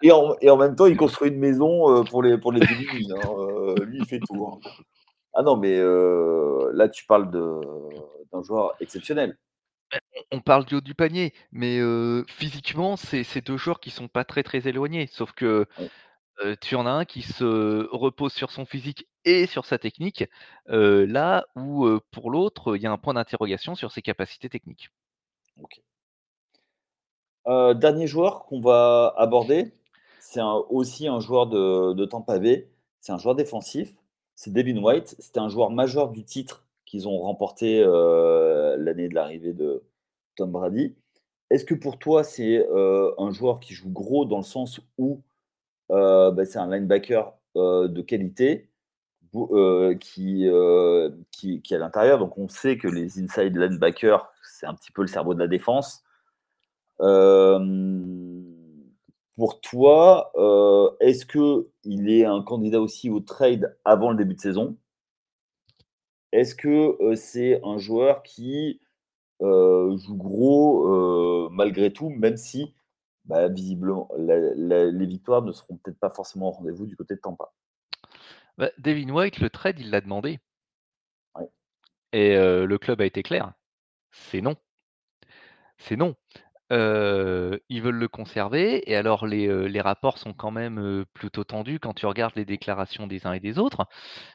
[0.04, 3.84] et en et en même temps, il construit une maison, pour les pour les hein,
[3.86, 4.62] lui, il fait tout, hein.
[5.40, 9.38] Ah non, mais heu, là, tu parles d'un joueur exceptionnel.
[9.90, 10.00] Beh,
[10.32, 14.26] on parle du haut du panier, mais heu, physiquement, c'est 2 joueurs qui sont pas
[14.26, 15.08] très, très éloignés.
[15.08, 15.66] Sauf que,
[16.44, 20.26] heu, tu en as un qui se repose sur son physique et sur sa technique,
[20.66, 24.90] là où, pour l'autre, il y a un point d'interrogation sur ses capacités techniques.
[27.48, 29.72] Dernier joueur qu'on va aborder,
[30.20, 32.70] c'est aussi un joueur de de Tampa Bay,
[33.00, 33.94] c'est un joueur défensif,
[34.40, 35.18] c'est Devin White.
[35.20, 39.84] C'était un joueur majeur du titre qu'ils ont remporté, heu, l'année de l'arrivée de
[40.38, 40.96] Tom Brady.
[41.50, 45.20] Est-ce que pour toi, c'est, heu, un joueur qui joue gros dans le sens où,
[45.92, 48.70] heu, bah, c'est un linebacker, de qualité,
[50.00, 50.48] qui,
[51.62, 55.02] qui est à l'intérieur, donc on sait que les inside linebackers, c'est un petit peu
[55.02, 56.06] le cerveau de la défense.
[59.40, 64.42] Pour toi, heu, est-ce qu'il est un candidat aussi au trade avant le début de
[64.42, 64.78] saison?
[66.34, 68.82] Est-ce que, heu, c'est un joueur qui,
[69.42, 72.74] heu, joue gros, malgré tout, même si,
[73.26, 77.16] bah, visiblement, la la les victoires ne seront peut-être pas forcément au rendez-vous du côté
[77.16, 77.54] de Tampa?
[78.58, 80.40] Bah, Devin White, le trade, il l'a demandé.
[81.36, 81.50] Ouais.
[82.14, 83.54] Et le club a été clair,
[84.12, 84.56] c'est non.
[85.78, 86.16] C'est non.
[86.72, 92.06] Ils veulent le conserver et alors les, rapports sont quand même, plutôt tendus quand tu
[92.06, 93.88] regardes les déclarations des uns et des autres.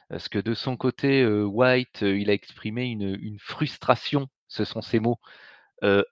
[0.09, 5.19] Parce que de son côté, White, il a exprimé une frustration, ce sont ses mots,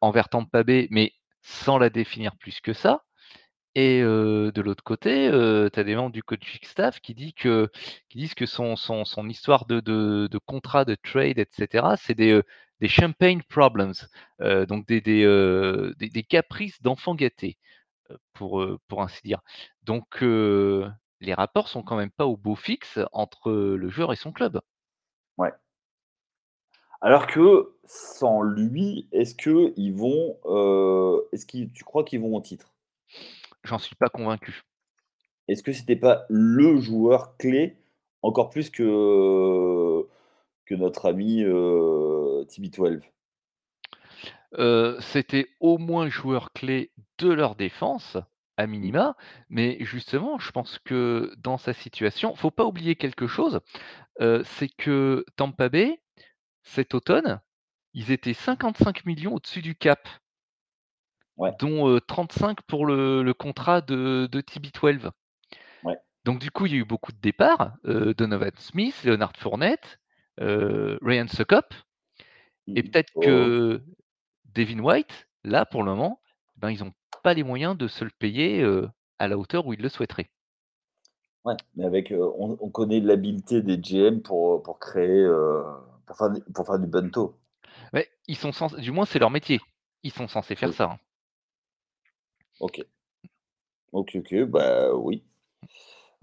[0.01, 3.03] envers Tampa Bay, mais sans la définir plus que ça.
[3.75, 7.69] Et de l'autre côté, heu, tu as des membres du coaching staff qui que
[8.13, 8.75] disent que son
[9.27, 12.41] histoire de contrat, de trade et cetera, c'est des,
[12.87, 13.93] champagne problems,
[14.67, 17.57] donc des caprices d'enfants gâtés,
[18.33, 19.41] pour, pour ainsi dire.
[19.83, 24.31] Donc les rapports sont quand même pas au beau fixe entre, le joueur et son
[24.31, 24.61] club.
[25.37, 25.51] Ouais.
[27.01, 32.41] Alors que sans lui, est-ce qu'ils vont, heu, est-ce qu'ils tu crois qu'ils vont au
[32.41, 32.72] titre?
[33.63, 34.63] J'en suis pas convaincu.
[35.47, 37.77] Est-ce que c'était pas le joueur clé,
[38.21, 40.05] encore plus que
[40.65, 43.01] que notre ami, heu, TB12?
[44.57, 48.17] Heu, c'était au moins joueur clé de leur défense,
[48.57, 48.93] à Mmh.
[48.93, 49.15] minima,
[49.49, 53.61] mais justement, je pense que dans sa situation faut pas oublier quelque chose,
[54.21, 56.01] heu, c'est que Tampa Bay,
[56.63, 57.41] cet automne,
[57.93, 60.07] ils étaient 55 000 000 au-dessus du cap
[61.37, 65.11] Ouais, dont, heu, 35 pour le le contrat de de TB12.
[65.83, 65.97] ouais.
[66.25, 69.99] Donc du coup, il y a eu beaucoup de départs, Donovan Smith, Leonard Fournette,
[70.37, 71.27] Ryan
[72.67, 72.83] Mmh et mh.
[72.83, 73.53] peut-être OK.
[73.59, 73.83] que
[74.45, 76.21] Devin White, là, pour le moment,
[76.57, 78.63] ben, ils ont pas les moyens de se le payer,
[79.19, 80.31] à la hauteur où ils le souhaiteraient.
[81.45, 85.25] Ouais, mais avec, on on connaît l'habileté des GM pour, créer,
[86.05, 87.37] pour faire du pour faire du bento.
[87.93, 89.61] Ouais, ils sont du moins c'est leur métier.
[90.03, 90.99] Ils sont censés faire Oui, ça, hein.
[92.59, 92.83] OK.
[93.91, 95.23] OK, OK, bah, oui.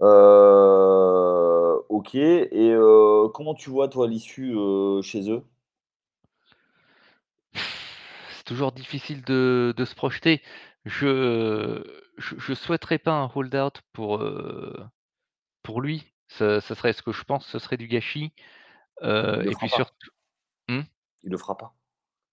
[0.01, 5.43] Heu, OK et heu, comment tu vois toi l'issue, heu, chez eux?
[8.31, 10.41] C'est toujours difficile de de se projeter.
[10.85, 11.83] Je
[12.17, 14.21] je je souhaiterais pas un hold-out pour,
[15.63, 16.13] pour lui.
[16.27, 18.33] Ce ce serait ce que je pense, ce serait du gâchis,
[19.33, 19.81] Il heu le et fera puis pas.
[19.81, 20.11] surtout
[20.69, 20.81] mmh?
[21.23, 21.73] Il le fera pas.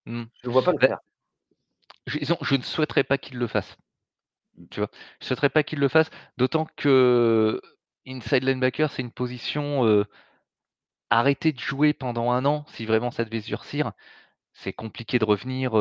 [0.06, 0.24] Mmh.
[0.42, 0.98] Je le vois pas le Bah, faire.
[2.08, 3.76] je disons, je ne souhaiterais pas qu'il le fasse.
[4.70, 4.90] Tu vois?
[5.20, 7.60] Je souhaiterais pas qu'il le fasse, d'autant que
[8.06, 10.06] inside linebacker, c'est une position, heu,
[11.10, 13.92] arrêter de jouer pendant un an, si vraiment ça devait se durcir,
[14.54, 15.72] c'est compliqué de revenir,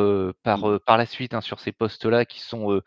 [0.43, 0.79] par, Mmh.
[0.85, 2.81] par la suite, hein, sur ces postes-là qui sont,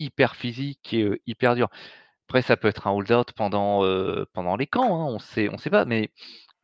[0.00, 1.70] hyper physiques et hyper durs.
[2.28, 3.82] Après ça peut être un hold-out pendant,
[4.34, 6.10] pendant les camps, hein, on sait on sait pas, mais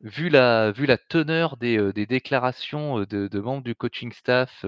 [0.01, 4.65] vu la vu la teneur des, déclarations, de de membres du coaching staff,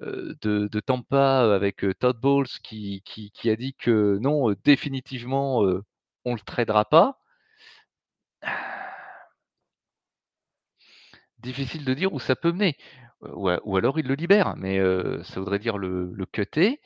[0.00, 5.60] de Tampa, avec, Todd Bowles qui qui a dit que non, définitivement,
[6.24, 7.18] on le tradera pas.
[11.38, 12.76] Difficile de dire où ça peut mener.
[13.22, 14.78] Ou ou alors ils le libèrent, mais
[15.24, 16.80] ça voudrait dire le le cutter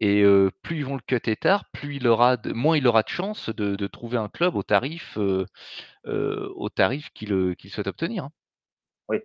[0.00, 0.24] et
[0.62, 3.50] plus ils vont le cutter tard, plus il aura de moins il aura de chances
[3.50, 5.18] de de trouver un club au tarif,
[6.06, 8.30] au tarif qu'il, souhaite obtenir, hein.
[9.08, 9.18] Oui.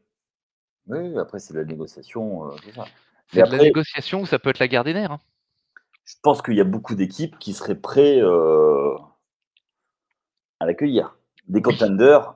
[0.87, 2.85] Oui, après c'est la négociation, ça.
[3.31, 5.19] C'est de la négociation ou ça peut être la guerre des nerfs, hein?
[6.05, 8.95] je pense qu'il y a beaucoup d'équipes qui seraient prêts, heu,
[10.59, 11.15] à l'accueillir.
[11.47, 12.35] Des contenders,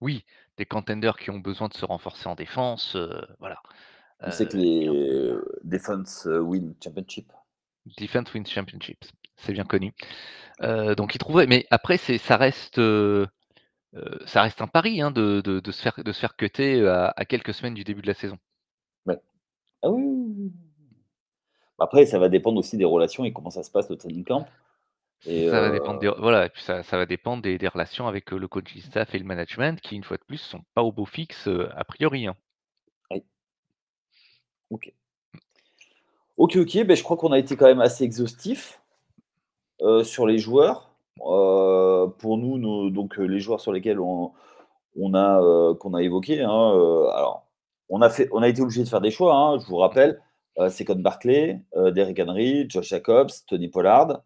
[0.00, 0.24] oui,
[0.56, 3.62] des contenders qui ont besoin de se renforcer en défense, heu, voilà,
[4.26, 7.30] on sait que ont les, heu, Defense, win championship?
[7.98, 9.92] Defense Wins Championships, c'est bien connu.
[10.96, 12.80] Donc ils trouveraient mais après c'est ça reste,
[14.26, 17.24] ça reste un pari, hein, de de de se faire de se faire cutter, à
[17.24, 18.38] quelques semaines du début de la saison.
[19.82, 20.52] Ah oui, oui, oui, oui.
[21.78, 24.46] Après, ça va dépendre aussi des relations et comment ça se passe le training camp
[25.26, 28.08] et Ça va dépendre des voilà et puis ça ça va dépendre des des relations
[28.08, 30.82] avec, heu, le coaching staff et le management qui, une fois de plus, sont pas
[30.82, 32.36] au beau fixe, a priori, hein.
[33.10, 33.22] oui,
[34.70, 34.92] OK.
[36.38, 38.80] OK, OK, beh, je crois qu'on a été quand même assez exhaustif,
[40.02, 40.90] sur les joueurs.
[41.16, 44.32] Pour nous, nos donc les joueurs sur lesquels on
[44.96, 46.50] on a, qu'on a évoqués, hein,
[47.14, 47.46] alors
[47.92, 50.20] on a été obligé de faire des choix, hein, je vous rappelle,
[50.58, 54.22] heu, Saquon Barkley, heu, Derrick Henry, Josh Jacobs, Tony Pollard,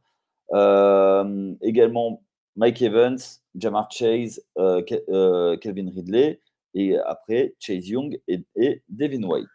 [0.55, 2.23] hem, également
[2.55, 3.19] Mike Evans,
[3.57, 6.41] Ja'Marr Chase, heu, Ke heu, Calvin Ridley
[6.75, 9.49] et après Chase Young et Devin White.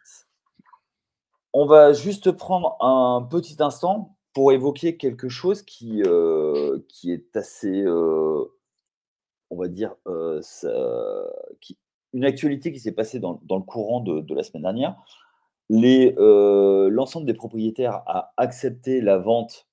[1.54, 9.56] On va juste prendre un petit instant pour évoquer quelque chose qui, est assez, on
[9.56, 9.94] va dire,
[12.12, 14.96] une actualité qui s'est passée dans le courant de la semaine dernière.
[15.70, 19.68] Heu, l'ensemble des propriétaires a accepté la vente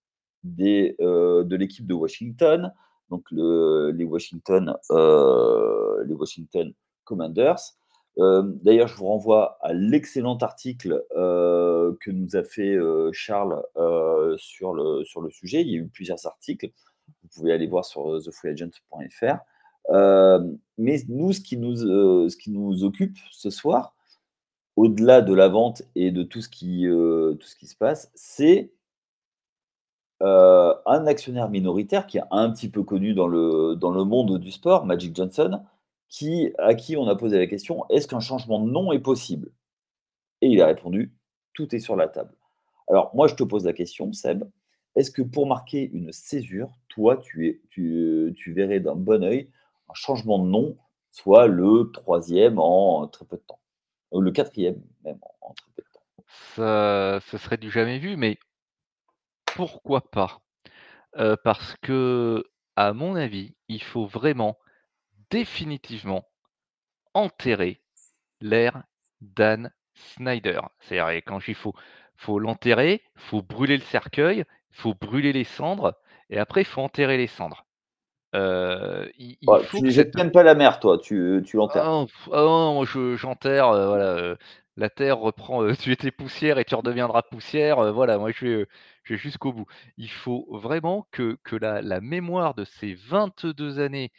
[1.01, 2.73] heu, de l'équipe de Washington,
[3.09, 6.73] donc le les Washington, heu, les Washington
[7.05, 7.57] Commanders.
[8.17, 12.77] D'ailleurs, je vous renvoie à l'excellent article, que nous a fait,
[13.13, 13.61] Charles,
[14.37, 15.61] sur le sur le sujet.
[15.61, 16.69] Il y a eu plusieurs articles.
[17.23, 19.37] Vous pouvez aller voir sur, thefreeagent.fr.
[19.91, 23.95] Hem, mais nous, ce qui nous, heu, ce qui nous occupe ce soir,
[24.77, 28.11] au-delà de la vente et de tout ce qui, heu, tout ce qui se passe,
[28.15, 28.71] c'est,
[30.21, 34.51] un actionnaire minoritaire qui est un petit peu connu dans le dans le monde du
[34.51, 35.61] sport, Magic Johnson,
[36.09, 39.51] qui à qui on a posé la question: «Est-ce qu'un changement de nom est possible?»
[40.41, 41.13] et il a répondu:
[41.53, 42.33] «Tout est sur la table».
[42.89, 44.45] Alors moi, je te pose la question, Seb,
[44.95, 49.49] est-ce que pour marquer une césure, toi, tu es tu, tu verrais d'un bon œil
[49.89, 50.77] un changement de nom
[51.11, 53.59] soit le 3e en très peu de temps.
[54.11, 56.23] Ou le 4e même en très peu de temps.
[56.55, 58.37] Ça ce serait du jamais vu, mais
[59.55, 60.41] pourquoi pas?
[61.17, 64.57] Heu, parce qu'à mon avis, il faut vraiment,
[65.31, 66.25] définitivement,
[67.13, 67.81] enterrer
[68.41, 68.83] l'ère
[69.21, 70.61] Dan Snyder.
[70.79, 71.73] C'est-à-dire quand dis faut
[72.15, 75.97] faut l'enterrer, faut brûler le cercueil, faut brûler les cendres
[76.29, 77.65] et après il faut enterrer les cendres.
[78.33, 81.73] Heu, il il faut tu que jettes même pas la mer toi, tu tu Ah
[81.73, 81.91] l'enterres?
[82.31, 84.37] ah non, moi je j'enterre, heu, voilà, heu,
[84.75, 88.67] la terre reprend, tu étais poussière et tu redeviendras poussière, voilà, moi je vais,
[89.03, 89.65] je vais jusqu'au bout.
[89.97, 94.11] Il faut vraiment que que la la mémoire de ces 22 années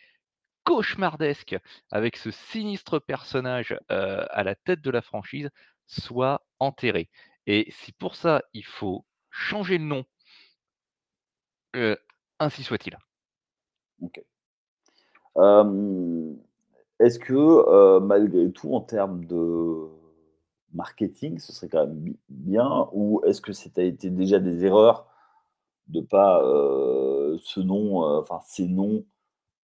[0.64, 1.56] cauchemardesques
[1.92, 5.50] avec ce sinistre personnage, à la tête de la franchise
[5.86, 7.10] soit enterrée
[7.46, 10.04] et si pour ça, il faut changer le nom
[12.38, 12.96] ainsi soit-il.
[14.02, 14.22] OK.
[16.98, 19.88] Est-ce que, malgré tout en termes de
[20.74, 25.06] marketing, ce serait quand même bi bien ou est-ce que t'a été déjà des erreurs
[25.88, 26.40] de pas,
[27.42, 29.04] ce nom, enfin ces noms,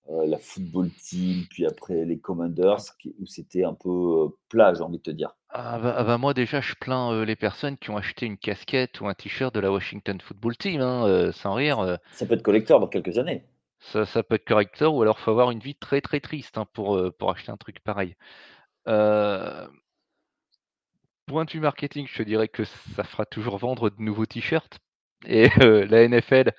[0.09, 4.73] la Football Team, puis après les Commanders Ah qui où c'était un peu, heu, plat,
[4.73, 5.36] j'ai envie de te dire?
[5.49, 9.01] Ah bah ah bah moi déjà je plains, les personnes qui ont acheté une casquette
[9.01, 12.79] ou un t-shirt de la Washington Football Team, hein, sans rire, Ça peut être collector
[12.79, 13.45] dans quelques années.
[13.91, 16.65] Ça ça peut être correcteur ou alors faut avoir une vie très, très triste, hein,
[16.73, 18.15] pour, heu, pour acheter un truc pareil.
[18.88, 19.69] Hem
[21.27, 24.79] point de vue marketing, je te dirais que ça fera toujours vendre de nouveaux t-shirts
[25.25, 26.51] et heu, la NFL,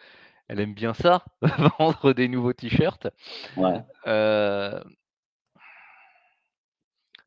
[0.49, 1.25] elle aime bien ça,
[1.79, 3.09] vendre des nouveaux t-shirts.
[3.57, 3.81] Ouais.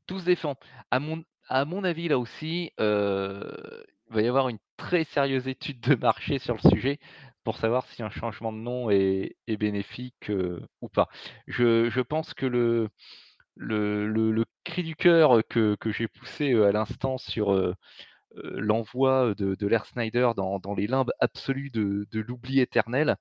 [0.07, 0.55] Tout se défend.
[0.91, 2.83] À mon à mon avis, là aussi, il
[4.09, 6.99] va y avoir une très sérieuse étude de marché sur le sujet
[7.49, 10.31] pour savoir si un changement de nom est est bénéfique,
[10.81, 11.07] ou pas.
[11.47, 12.89] Je je pense que le
[13.55, 17.51] le le le cri du cœur que que j'ai poussé, à l'instant sur,
[18.35, 23.17] l'envoi, de de l'ère Snyder dans dans les limbes absolues de de l'oubli éternel,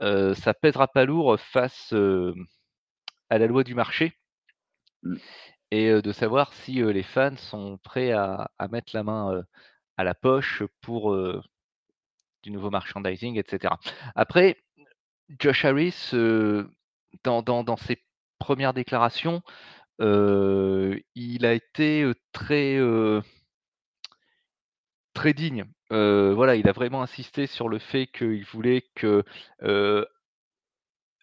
[0.00, 1.92] ça pèsera pas lourd face,
[3.30, 4.14] à la loi du marché
[5.02, 5.16] Mmh.
[5.70, 9.44] et de savoir si, les fans sont prêts à à mettre la main,
[9.98, 11.14] à la poche pour,
[12.42, 13.78] du nouveau merchandising et cetera.
[14.14, 14.56] Après,
[15.38, 16.10] Josh Harris,
[17.24, 18.02] dans ses
[18.40, 19.42] 1res déclarations,
[19.98, 22.78] il a été, très,
[25.14, 25.64] très digne.
[25.90, 29.24] Voilà, il a vraiment insisté sur le fait qu'il voulait que,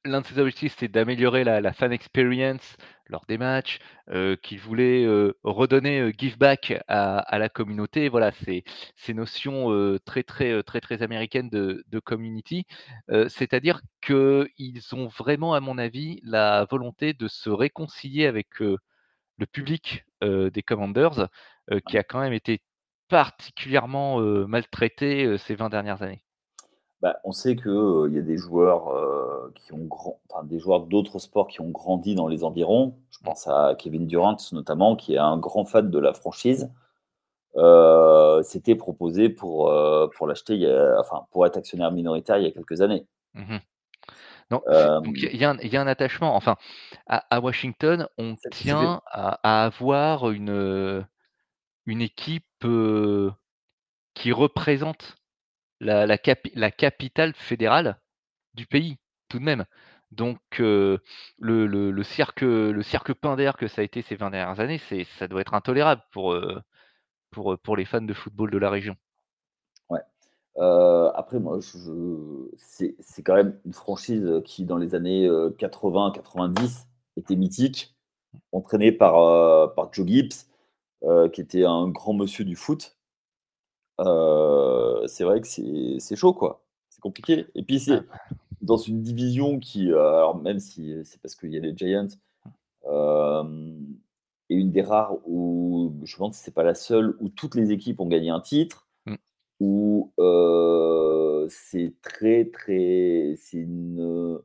[0.05, 2.77] l'un de ses objectifs, c'était d'améliorer la la fan experience
[3.09, 3.79] lors des matchs,
[4.09, 8.09] heu, qu'il voulait, heu, redonner, heu, give back à à la communauté.
[8.09, 8.63] Voilà, ces
[8.95, 12.65] ces notions, heu, très, très, heu, très, très américaines de de community.
[13.29, 20.05] C'est-à-dire qu'ils ont vraiment, à mon avis, la volonté de se réconcilier avec, le public,
[20.23, 21.29] des Commanders,
[21.87, 22.61] qui a quand même été
[23.09, 26.21] particulièrement, maltraité, ces 20 dernières années.
[27.01, 28.91] Bah, on sait que, heu, il y a des joueurs,
[29.55, 32.95] qui ont grand enfin des joueurs d'autres sports qui ont grandi dans les environs.
[33.11, 33.25] Je Mmh.
[33.25, 36.71] pense à Kevin Durant notamment, qui est un grand fan de la franchise.
[37.57, 39.73] Heu, s'était proposé pour,
[40.15, 40.55] pour l'acheter
[40.99, 43.07] enfin pour être actionnaire minoritaire il y a quelques années.
[43.33, 43.57] Mmh.
[44.51, 44.63] Non,
[45.03, 46.35] donc il y a un il y a un attachement.
[46.35, 46.57] Enfin,
[47.07, 51.05] à à Washington, on tient à à avoir une,
[51.87, 52.45] une équipe,
[54.15, 55.16] qui représente
[55.79, 56.17] la la
[56.55, 57.99] la capitale fédérale
[58.53, 58.97] du pays,
[59.29, 59.65] tout de même.
[60.11, 61.01] Donc le
[61.37, 65.27] le cirque, le cirque Pinder que ça a été ces 20 dernières années, c'est ça
[65.27, 66.35] doit être intolérable pour,
[67.31, 68.95] pour, pour les fans de football de la région.
[69.89, 69.99] Ouais.
[70.57, 77.35] Après moi je c'est quand même une franchise, qui dans les années, heu, 80-90 était
[77.35, 77.95] mythique,
[78.51, 80.33] entraînée par, par Joe Gibbs,
[81.33, 82.96] qui était un grand monsieur du foot.
[83.99, 88.17] C'est vrai que c'est chaud quoi, c'est compliqué et puis Ah c'est bah
[88.61, 92.07] dans une division qui, alors même si, c'est parce qu'il y a les Giants,
[92.85, 93.97] hem,
[94.49, 97.55] est une des rares où je me demande si c'est pas la seule où toutes
[97.55, 99.15] les équipes ont gagné un titre, Mmh.
[99.61, 100.13] où,
[101.49, 104.39] c'est très, très c'est une,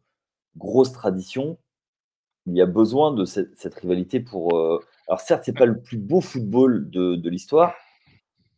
[0.57, 1.59] grosse tradition.
[2.47, 4.57] Il y a besoin de cette cette rivalité pour,
[5.09, 5.55] alors certes, c'est Mmh.
[5.59, 7.75] pas le plus beau football de de l'histoire,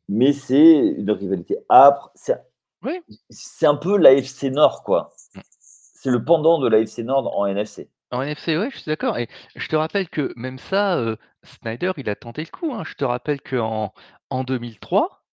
[0.09, 2.35] mais c'est une rivalité âpre, c'est
[2.83, 3.05] Oui.
[3.63, 5.11] un peu l'AFC Nord quoi.
[5.35, 5.41] Mmh.
[5.61, 7.91] C'est le pendant de l'AFC Nord en NFC.
[8.11, 11.93] En NFC, ouais, je suis d'accord et je te rappelle que même ça, heu, Snyder,
[11.97, 12.85] il a tenté le coup, hein.
[12.87, 13.93] Je te rappelle qu'en
[14.31, 15.25] en 2003,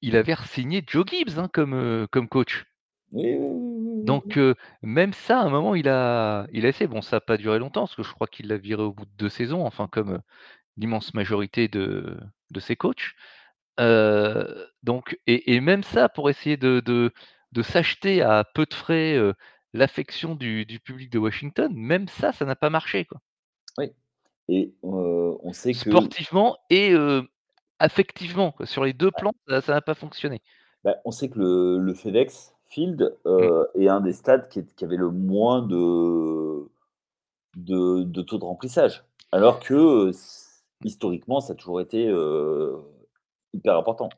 [0.00, 2.66] il avait re-signé Joe Gibbs, hein, comme, heu, comme coach.
[3.12, 6.86] Oui, oui, oui, Donc heu, même ça, à un moment, il a il a essayé.
[6.88, 9.04] Bon, ça a pas duré longtemps parce que je crois qu'il l'a viré au bout
[9.04, 10.20] de 2 saisons, enfin comme,
[10.78, 12.18] l'immense majorité de
[12.50, 13.12] de ses coachs.
[13.78, 17.12] Donc et et même ça pour essayer de de
[17.52, 19.18] de s'acheter à peu de frais,
[19.72, 23.20] l'affection du du public de Washington, même ça, ça n'a pas marché, quoi.
[23.78, 23.92] Oui
[24.48, 26.94] et on sait que Sportivement et
[27.78, 28.66] affectivement, quoi.
[28.66, 30.42] Sur les 2 ouais, plans, ça ça n'a pas fonctionné.
[30.84, 33.64] bah, on sait que le le FedEx Field, Mmh.
[33.74, 36.70] est un des stades qui est qui avait le moins de
[37.56, 39.04] de de taux de remplissage.
[39.32, 40.10] Alors que,
[40.84, 42.08] historiquement, ça a toujours été,
[43.66, 44.08] important.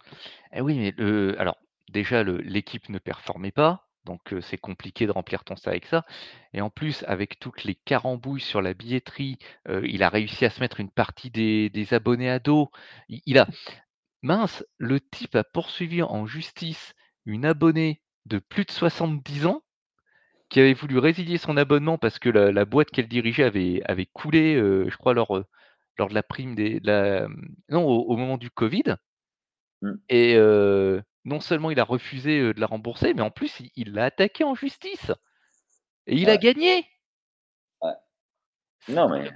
[0.53, 1.57] Et oui, mais alors
[1.91, 6.05] déjà l'équipe ne performait pas, donc c'est compliqué de remplir ton stade avec ça
[6.53, 10.61] et en plus avec toutes les carambouilles sur la billetterie, il a réussi à se
[10.61, 12.71] mettre une partie des abonnés à dos.
[13.09, 13.47] Il a
[14.23, 16.95] mince, le type a poursuivi en justice
[17.27, 19.63] une abonnée de plus de 70 ans
[20.49, 24.97] qui avait voulu résilier son abonnement parce que la boîte qu'elle dirigeait avait coulé, je
[24.97, 27.29] crois lors, de la prime des mmh,
[27.71, 28.97] non au moment du covid
[29.83, 30.37] Mmh, et
[31.25, 34.55] non seulement il a refusé, de la rembourser, mais en plus il l'a attaquée en
[34.55, 35.13] justice
[36.07, 36.87] et il a gagné!
[37.83, 37.93] ouais.
[38.89, 39.31] Non mais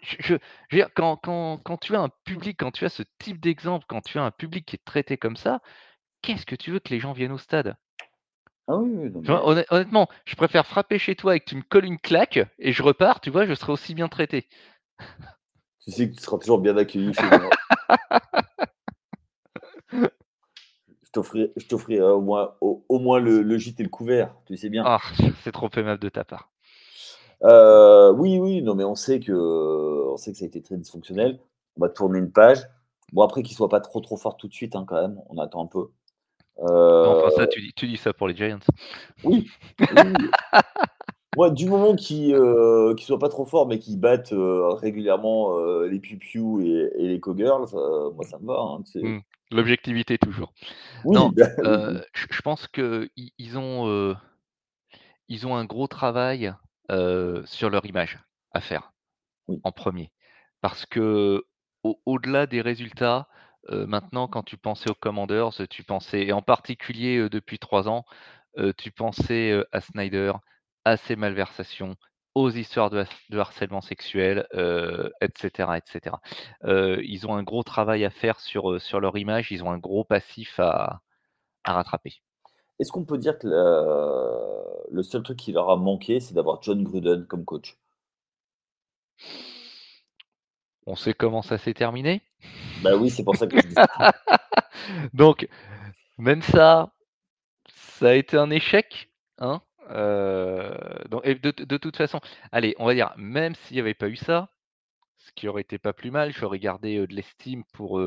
[0.00, 0.34] Je je
[0.68, 3.40] je veux dire quand quand quand tu as un public, quand tu as ce type
[3.40, 5.60] d'exemple, quand tu as un public qui est traité comme ça,
[6.22, 7.76] qu'est-ce que tu veux que les gens viennent au stade?
[8.68, 9.46] ah oui, oui, non vois?
[9.70, 12.82] honnêtement, je préfère frapper chez toi et que tu me colles une claque et je
[12.82, 13.46] repars, tu vois?
[13.46, 14.48] Je serai aussi bien traité.
[15.84, 17.50] tu sais que tu seras toujours bien accueilli chez moi.
[21.08, 24.58] Je t'offrirai t'offrirai au moins au au moins le le gîte et le couvert, tu
[24.58, 24.84] sais bien.
[24.86, 25.00] Ah,
[25.42, 26.50] c'est trop aimable de ta part.
[27.42, 30.76] Heu, oui, oui, non mais on sait que on sait que ça a été très
[30.76, 31.40] dysfonctionnel.
[31.78, 32.58] On va tourner une page.
[33.14, 35.38] Bon après qu'il soit pas trop, trop fort tout de suite, hein, quand même, on
[35.38, 35.88] attend un peu.
[36.60, 38.58] Non, enfin ça tu dis tu dis ça pour les Giants.
[39.24, 39.46] oui.
[41.36, 45.56] Moi, du moment qu'il, heu, qu'il soit pas trop fort, mais qu'il batte, heu, régulièrement,
[45.84, 48.82] les Piu et et les Cowgirls, moi ça me va, hein?
[48.96, 49.20] Mmh.
[49.50, 50.52] L'objectivité toujours.
[51.04, 54.16] Oui, Non, bah, oui, je pense qu'ils ils ont, heu,
[55.28, 56.52] ils ont un gros travail,
[57.44, 58.18] sur leur image
[58.52, 58.92] à faire,
[59.48, 59.60] oui.
[59.62, 60.10] en premier,
[60.60, 61.44] Parce que
[61.82, 63.28] au au-delà des résultats,
[63.70, 68.04] maintenant quand tu pensais aux Commanders, tu pensais et en particulier, depuis 3 ans,
[68.76, 70.32] tu pensais, à Snyder,
[70.84, 71.96] à ses malversations,
[72.42, 73.04] aux histoires de
[73.38, 76.20] harcèlement sexuel, heu, et cetera, et cetera.
[76.64, 79.70] Heu, ils ont un gros travail à faire sur, heu, sur leur image, ils ont
[79.70, 81.00] un gros passif à
[81.64, 82.14] à rattraper.
[82.78, 86.62] Est-ce qu'on peut dire que le le seul truc qui leur a manqué, c'est d'avoir
[86.62, 87.76] John Gruden comme coach?
[90.86, 92.22] On sait comment ça s'est terminé?
[92.82, 93.86] Bah, oui, c'est pour ça que je dis ça.
[95.12, 95.48] Donc
[96.18, 96.92] même ça,
[97.98, 102.20] ça a été un échec, hein, donc et de de toute façon,
[102.52, 104.50] allez, on va dire, même s'il y avait pas eu ça,
[105.18, 108.00] ce qui aurait été pas plus mal, j'aurais gardé, de l'estime pour,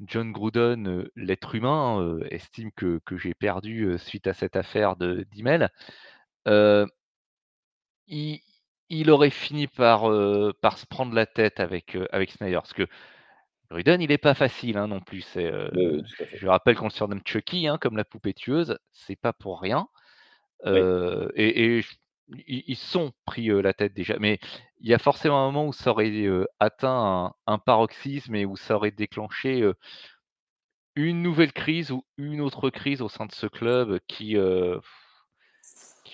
[0.00, 5.68] John Gruden, l'être humain, estime que que j'ai perdu suite à cette affaire de d'email.
[6.48, 6.86] Heu,
[8.06, 8.40] il
[8.88, 10.02] il aurait fini par,
[10.60, 12.56] par se prendre la tête avec, avec Snyder.
[12.56, 12.86] Parce que
[13.70, 15.24] Gruden, il est pas facile, hein, non plus.
[15.34, 19.88] Je rappelle qu'on le surnomme Chucky, hein, comme la poupée tueuse, c'est pas pour rien.
[20.64, 20.80] Oui.
[21.34, 21.84] Et et
[22.66, 24.38] ils sont pris, la tête déjà, mais
[24.80, 26.12] il y a forcément un moment où ça aurait,
[26.60, 29.70] atteint un un paroxysme et où ça aurait déclenché,
[30.94, 34.36] une nouvelle crise ou une autre crise au sein de ce club qui,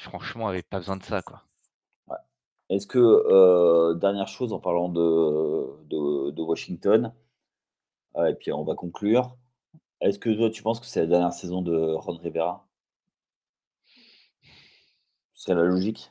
[0.01, 1.43] franchement avait pas besoin de ça, quoi.
[2.09, 2.17] Ouais.
[2.71, 7.13] Est-ce que, dernière chose en parlant de de de Washington,
[8.17, 9.37] heu, et puis on va conclure.
[10.01, 12.68] Est-ce que toi tu penses que c'est la dernière saison de Ron Rivera?
[15.41, 16.11] C'est la logique?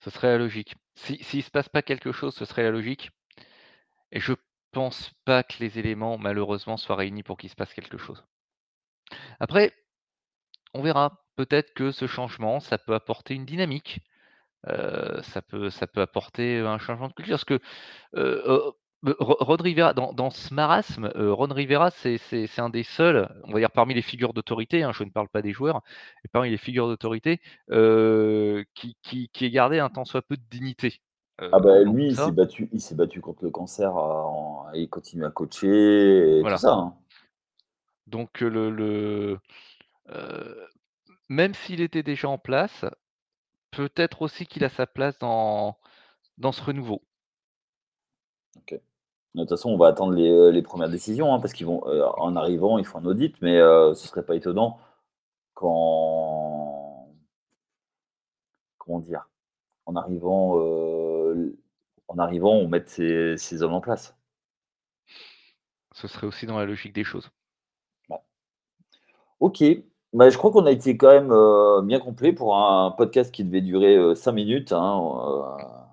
[0.00, 0.74] Ce serait la logique.
[0.94, 3.10] Si s'il se passe pas quelque chose, ce serait la logique
[4.12, 4.32] et je
[4.72, 8.24] pense pas que les éléments malheureusement soient réunis pour qu'il se passe quelque chose.
[9.40, 9.72] Après,
[10.74, 11.20] on verra.
[11.36, 14.00] Peut-être que ce changement, ça peut apporter une dynamique.
[14.68, 17.60] Heu, ça peut ça peut apporter, un changement de culture parce que,
[18.16, 18.72] heu,
[19.18, 22.18] Ron Rivera dans dans ce marasme, heu, Ron Rivera, c'est
[22.58, 25.42] un des seuls, on va dire parmi les figures d'autorité, hein, je ne parle pas
[25.42, 25.82] des joueurs,
[26.22, 27.40] mais parmi les figures d'autorité,
[27.70, 31.00] heu, qui qui qui ait gardé un tant soit peu de dignité,
[31.52, 34.66] Ah heu, bah, lui, il s'est battu il s'est battu contre le cancer, heu, en
[34.74, 36.94] et il continue à coacher et tout ça, hein.
[38.06, 39.38] donc le le,
[41.28, 42.86] même s'il était déjà en place,
[43.72, 45.78] peut-être aussi qu'il a sa place dans
[46.38, 47.02] dans ce renouveau.
[49.34, 52.04] De toute façon, on va attendre les, les premières décisions, hein, parce qu'ils vont, heu,
[52.18, 54.78] en arrivant, ils font un audit, mais heu, ce serait pas étonnant
[55.54, 57.08] quand
[58.78, 59.28] comment dire,
[59.86, 60.56] en arrivant,
[62.08, 64.16] en arrivant, on mette ces, ces hommes en place.
[65.94, 67.30] Ce serait aussi dans la logique des choses.
[69.40, 69.62] Ok,
[70.12, 73.44] bah, je crois qu'on a été quand même euh, bien complet pour un podcast qui
[73.44, 74.72] devait durer 5 euh, minutes.
[74.72, 75.83] Hein, euh.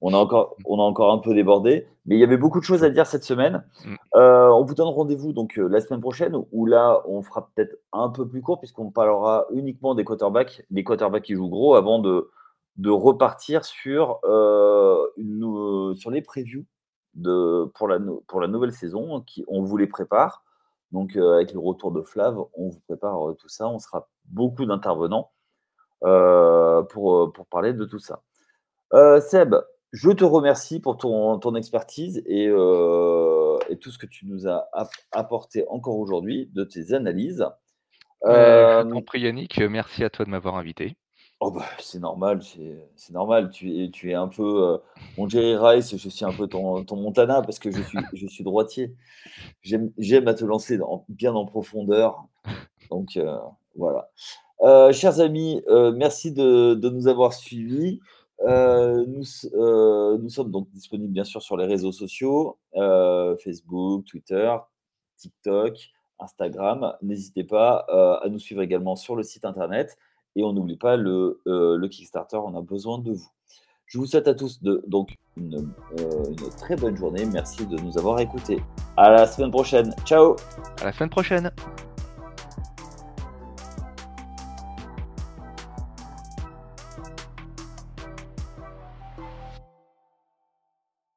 [0.00, 2.64] On, a encore, on a encore un peu débordé, mais il y avait beaucoup de
[2.64, 3.64] choses à dire cette semaine.
[3.84, 3.94] Mm.
[4.14, 8.26] on vous donne rendez-vous donc la semaine prochaine où là, on fera peut-être un peu
[8.26, 12.30] plus court puisqu'on parlera uniquement des quarterbacks, des quarterbacks qui jouent gros avant de,
[12.76, 14.20] de repartir sur,
[15.16, 16.64] une, sur les previews
[17.14, 19.20] de, pour, la, pour la nouvelle saison.
[19.22, 20.44] Qui, on vous les prépare.
[20.92, 23.68] Donc, euh, avec le retour de Flav, on vous prépare euh, tout ça.
[23.68, 25.32] On sera beaucoup d'intervenants
[26.04, 28.22] euh, pour, pour parler de tout ça.
[29.20, 29.56] Seb,
[29.94, 34.68] je te remercie pour ton, ton expertise et, et, tout ce que tu nous as
[35.12, 37.46] apporté encore aujourd'hui, de tes analyses.
[38.24, 40.96] Euh, je prie Yannick, merci à toi de m'avoir invité.
[41.38, 42.40] Oh bah, c'est normal,
[42.96, 43.50] c'est normal.
[43.50, 44.80] Tu es, tu es un peu
[45.16, 48.26] mon Jerry Rice, je suis un peu ton, ton Montana parce que je suis, je
[48.26, 48.96] suis droitier.
[49.62, 50.76] J'aime à te lancer
[51.08, 52.24] bien en profondeur.
[52.90, 53.16] Donc
[53.76, 54.10] voilà.
[54.92, 55.62] chers amis,
[55.94, 58.00] merci de, de, nous avoir suivis.
[58.44, 59.24] Nous,
[60.18, 62.58] nous sommes donc disponibles bien sûr sur les réseaux sociaux
[63.42, 64.54] Facebook, Twitter,
[65.16, 65.78] TikTok,
[66.18, 66.94] Instagram.
[67.02, 67.86] N'hésitez pas
[68.22, 69.96] à nous suivre également sur le site internet
[70.36, 73.28] et on n'oublie pas le, euh, Kickstarter, on a besoin de vous.
[73.86, 77.26] Je vous souhaite à tous donc une, euh, une très bonne journée.
[77.26, 78.62] Merci de nous avoir écoutés.
[78.96, 79.94] À la semaine prochaine.
[80.04, 80.36] Ciao.
[80.80, 81.50] À la semaine prochaine.